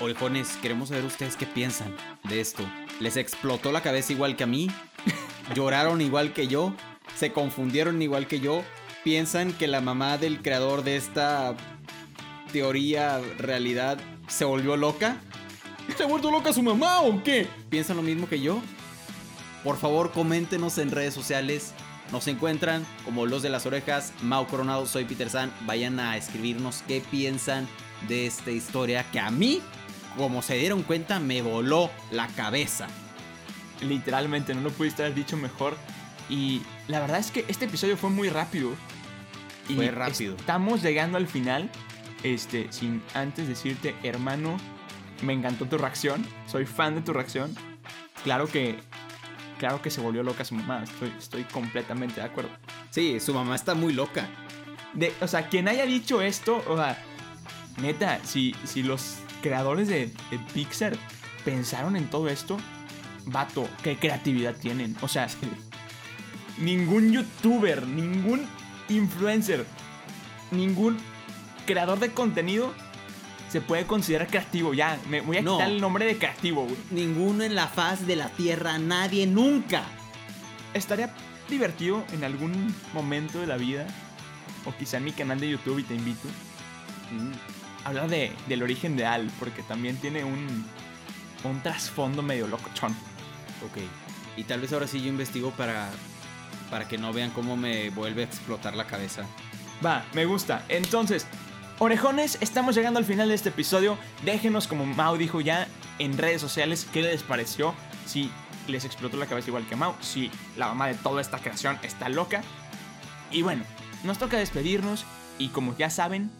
Orejones, 0.00 0.56
queremos 0.56 0.88
saber 0.90 1.04
ustedes 1.04 1.36
qué 1.36 1.46
piensan 1.46 1.96
de 2.28 2.40
esto. 2.40 2.68
¿Les 3.00 3.16
explotó 3.16 3.70
la 3.70 3.80
cabeza 3.80 4.12
igual 4.12 4.36
que 4.36 4.44
a 4.44 4.48
mí? 4.48 4.68
¿Lloraron 5.54 6.00
igual 6.00 6.32
que 6.32 6.48
yo? 6.48 6.74
¿Se 7.14 7.32
confundieron 7.32 8.02
igual 8.02 8.26
que 8.26 8.40
yo? 8.40 8.64
¿Piensan 9.04 9.52
que 9.52 9.66
la 9.66 9.80
mamá 9.80 10.16
del 10.16 10.42
creador 10.42 10.84
de 10.84 10.96
esta 10.96 11.56
teoría, 12.52 13.20
realidad, 13.36 13.98
se 14.28 14.44
volvió 14.44 14.76
loca? 14.76 15.16
¿Se 15.96 16.04
ha 16.04 16.06
vuelto 16.06 16.30
loca 16.30 16.52
su 16.52 16.62
mamá 16.62 17.00
o 17.00 17.20
qué? 17.24 17.48
¿Piensan 17.68 17.96
lo 17.96 18.02
mismo 18.04 18.28
que 18.28 18.40
yo? 18.40 18.62
Por 19.64 19.76
favor, 19.76 20.12
coméntenos 20.12 20.78
en 20.78 20.92
redes 20.92 21.14
sociales. 21.14 21.72
Nos 22.12 22.28
encuentran 22.28 22.86
como 23.04 23.26
Los 23.26 23.42
de 23.42 23.48
las 23.48 23.66
Orejas, 23.66 24.12
Mau 24.22 24.46
Coronado, 24.46 24.86
soy 24.86 25.04
Peter 25.04 25.28
San. 25.28 25.52
Vayan 25.66 25.98
a 25.98 26.16
escribirnos 26.16 26.84
qué 26.86 27.02
piensan 27.10 27.66
de 28.06 28.26
esta 28.26 28.52
historia 28.52 29.04
que 29.10 29.18
a 29.18 29.32
mí, 29.32 29.62
como 30.16 30.42
se 30.42 30.54
dieron 30.58 30.84
cuenta, 30.84 31.18
me 31.18 31.42
voló 31.42 31.90
la 32.12 32.28
cabeza. 32.28 32.86
Literalmente, 33.80 34.54
no 34.54 34.60
lo 34.60 34.70
pudiste 34.70 35.02
haber 35.02 35.16
dicho 35.16 35.36
mejor. 35.36 35.76
Y 36.28 36.62
la 36.86 37.00
verdad 37.00 37.18
es 37.18 37.32
que 37.32 37.44
este 37.48 37.64
episodio 37.64 37.96
fue 37.96 38.10
muy 38.10 38.28
rápido. 38.28 38.70
Y 39.68 39.74
Fue 39.74 39.90
rápido. 39.90 40.36
Estamos 40.36 40.82
llegando 40.82 41.18
al 41.18 41.26
final. 41.26 41.70
Este, 42.22 42.70
sin 42.70 43.02
antes 43.14 43.48
decirte, 43.48 43.94
hermano, 44.02 44.56
me 45.22 45.32
encantó 45.32 45.66
tu 45.66 45.78
reacción. 45.78 46.24
Soy 46.46 46.66
fan 46.66 46.94
de 46.94 47.02
tu 47.02 47.12
reacción. 47.12 47.54
Claro 48.24 48.46
que. 48.46 48.78
Claro 49.58 49.80
que 49.80 49.90
se 49.90 50.00
volvió 50.00 50.22
loca 50.22 50.44
su 50.44 50.54
mamá. 50.54 50.82
Estoy, 50.82 51.12
estoy 51.16 51.44
completamente 51.44 52.20
de 52.20 52.26
acuerdo. 52.26 52.50
Sí, 52.90 53.20
su 53.20 53.32
mamá 53.32 53.54
está 53.54 53.74
muy 53.74 53.92
loca. 53.92 54.28
De, 54.92 55.12
o 55.20 55.28
sea, 55.28 55.48
quien 55.48 55.68
haya 55.68 55.86
dicho 55.86 56.20
esto, 56.20 56.62
o 56.68 56.76
sea, 56.76 56.98
neta, 57.80 58.18
si, 58.24 58.54
si 58.64 58.82
los 58.82 59.18
creadores 59.40 59.88
de, 59.88 60.08
de 60.30 60.38
Pixar 60.52 60.94
pensaron 61.44 61.96
en 61.96 62.10
todo 62.10 62.28
esto, 62.28 62.58
vato, 63.26 63.68
qué 63.82 63.96
creatividad 63.96 64.56
tienen. 64.56 64.96
O 65.00 65.08
sea, 65.08 65.28
ningún 66.58 67.12
youtuber, 67.12 67.86
ningún 67.86 68.46
influencer, 68.96 69.66
ningún 70.50 70.98
creador 71.66 71.98
de 71.98 72.10
contenido 72.12 72.72
se 73.50 73.60
puede 73.60 73.86
considerar 73.86 74.28
creativo. 74.28 74.72
Ya, 74.74 74.98
me 75.08 75.20
voy 75.20 75.38
a 75.38 75.42
No. 75.42 75.52
quitar 75.58 75.70
el 75.70 75.80
nombre 75.80 76.04
de 76.06 76.16
creativo, 76.18 76.64
güey. 76.64 76.76
Ninguno 76.90 77.44
en 77.44 77.54
la 77.54 77.68
faz 77.68 78.06
de 78.06 78.16
la 78.16 78.28
tierra, 78.30 78.78
nadie, 78.78 79.26
nunca. 79.26 79.82
Estaría 80.74 81.14
divertido 81.50 82.02
en 82.12 82.24
algún 82.24 82.74
momento 82.94 83.40
de 83.40 83.46
la 83.46 83.56
vida, 83.58 83.86
o 84.64 84.74
quizá 84.76 84.96
en 84.96 85.04
mi 85.04 85.12
canal 85.12 85.38
de 85.40 85.50
YouTube 85.50 85.78
y 85.80 85.82
te 85.82 85.94
invito. 85.94 86.28
hablar 87.84 88.08
de, 88.08 88.32
del 88.48 88.62
origen 88.62 88.96
de 88.96 89.04
Al, 89.04 89.28
porque 89.38 89.62
también 89.64 89.96
tiene 89.96 90.24
un, 90.24 90.64
un 91.44 91.60
trasfondo 91.62 92.22
medio 92.22 92.46
locochón. 92.46 92.92
Ok. 93.66 93.82
Y 94.36 94.44
tal 94.44 94.60
vez 94.62 94.72
ahora 94.72 94.86
sí 94.86 95.02
yo 95.02 95.08
investigo 95.08 95.50
para, 95.50 95.90
para 96.72 96.88
que 96.88 96.96
no 96.96 97.12
vean 97.12 97.30
cómo 97.32 97.54
me 97.54 97.90
vuelve 97.90 98.22
a 98.22 98.24
explotar 98.24 98.74
la 98.74 98.86
cabeza. 98.86 99.26
Va, 99.84 100.06
me 100.14 100.24
gusta. 100.24 100.64
Entonces, 100.70 101.26
orejones, 101.78 102.38
estamos 102.40 102.74
llegando 102.74 102.98
al 102.98 103.04
final 103.04 103.28
de 103.28 103.34
este 103.34 103.50
episodio. 103.50 103.98
Déjenos, 104.24 104.66
como 104.66 104.86
Mau 104.86 105.18
dijo 105.18 105.42
ya, 105.42 105.68
en 105.98 106.16
redes 106.16 106.40
sociales 106.40 106.88
qué 106.90 107.02
les 107.02 107.22
pareció. 107.24 107.74
Si 108.06 108.30
les 108.68 108.86
explotó 108.86 109.18
la 109.18 109.26
cabeza 109.26 109.50
igual 109.50 109.68
que 109.68 109.76
Mau, 109.76 109.94
si 110.00 110.30
la 110.56 110.68
mamá 110.68 110.86
de 110.86 110.94
toda 110.94 111.20
esta 111.20 111.40
creación 111.40 111.78
está 111.82 112.08
loca. 112.08 112.42
Y 113.30 113.42
bueno, 113.42 113.64
nos 114.02 114.16
toca 114.16 114.38
despedirnos. 114.38 115.04
Y 115.36 115.48
como 115.48 115.76
ya 115.76 115.90
saben, 115.90 116.30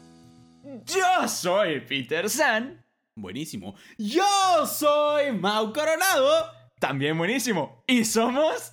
yo 0.87 1.29
soy 1.29 1.81
Peter 1.81 2.31
San. 2.31 2.83
Buenísimo. 3.17 3.75
Yo 3.99 4.67
soy 4.67 5.31
Mau 5.33 5.75
Coronado. 5.75 6.51
También 6.81 7.19
buenísimo. 7.19 7.85
Y 7.87 8.07
somos 8.07 8.73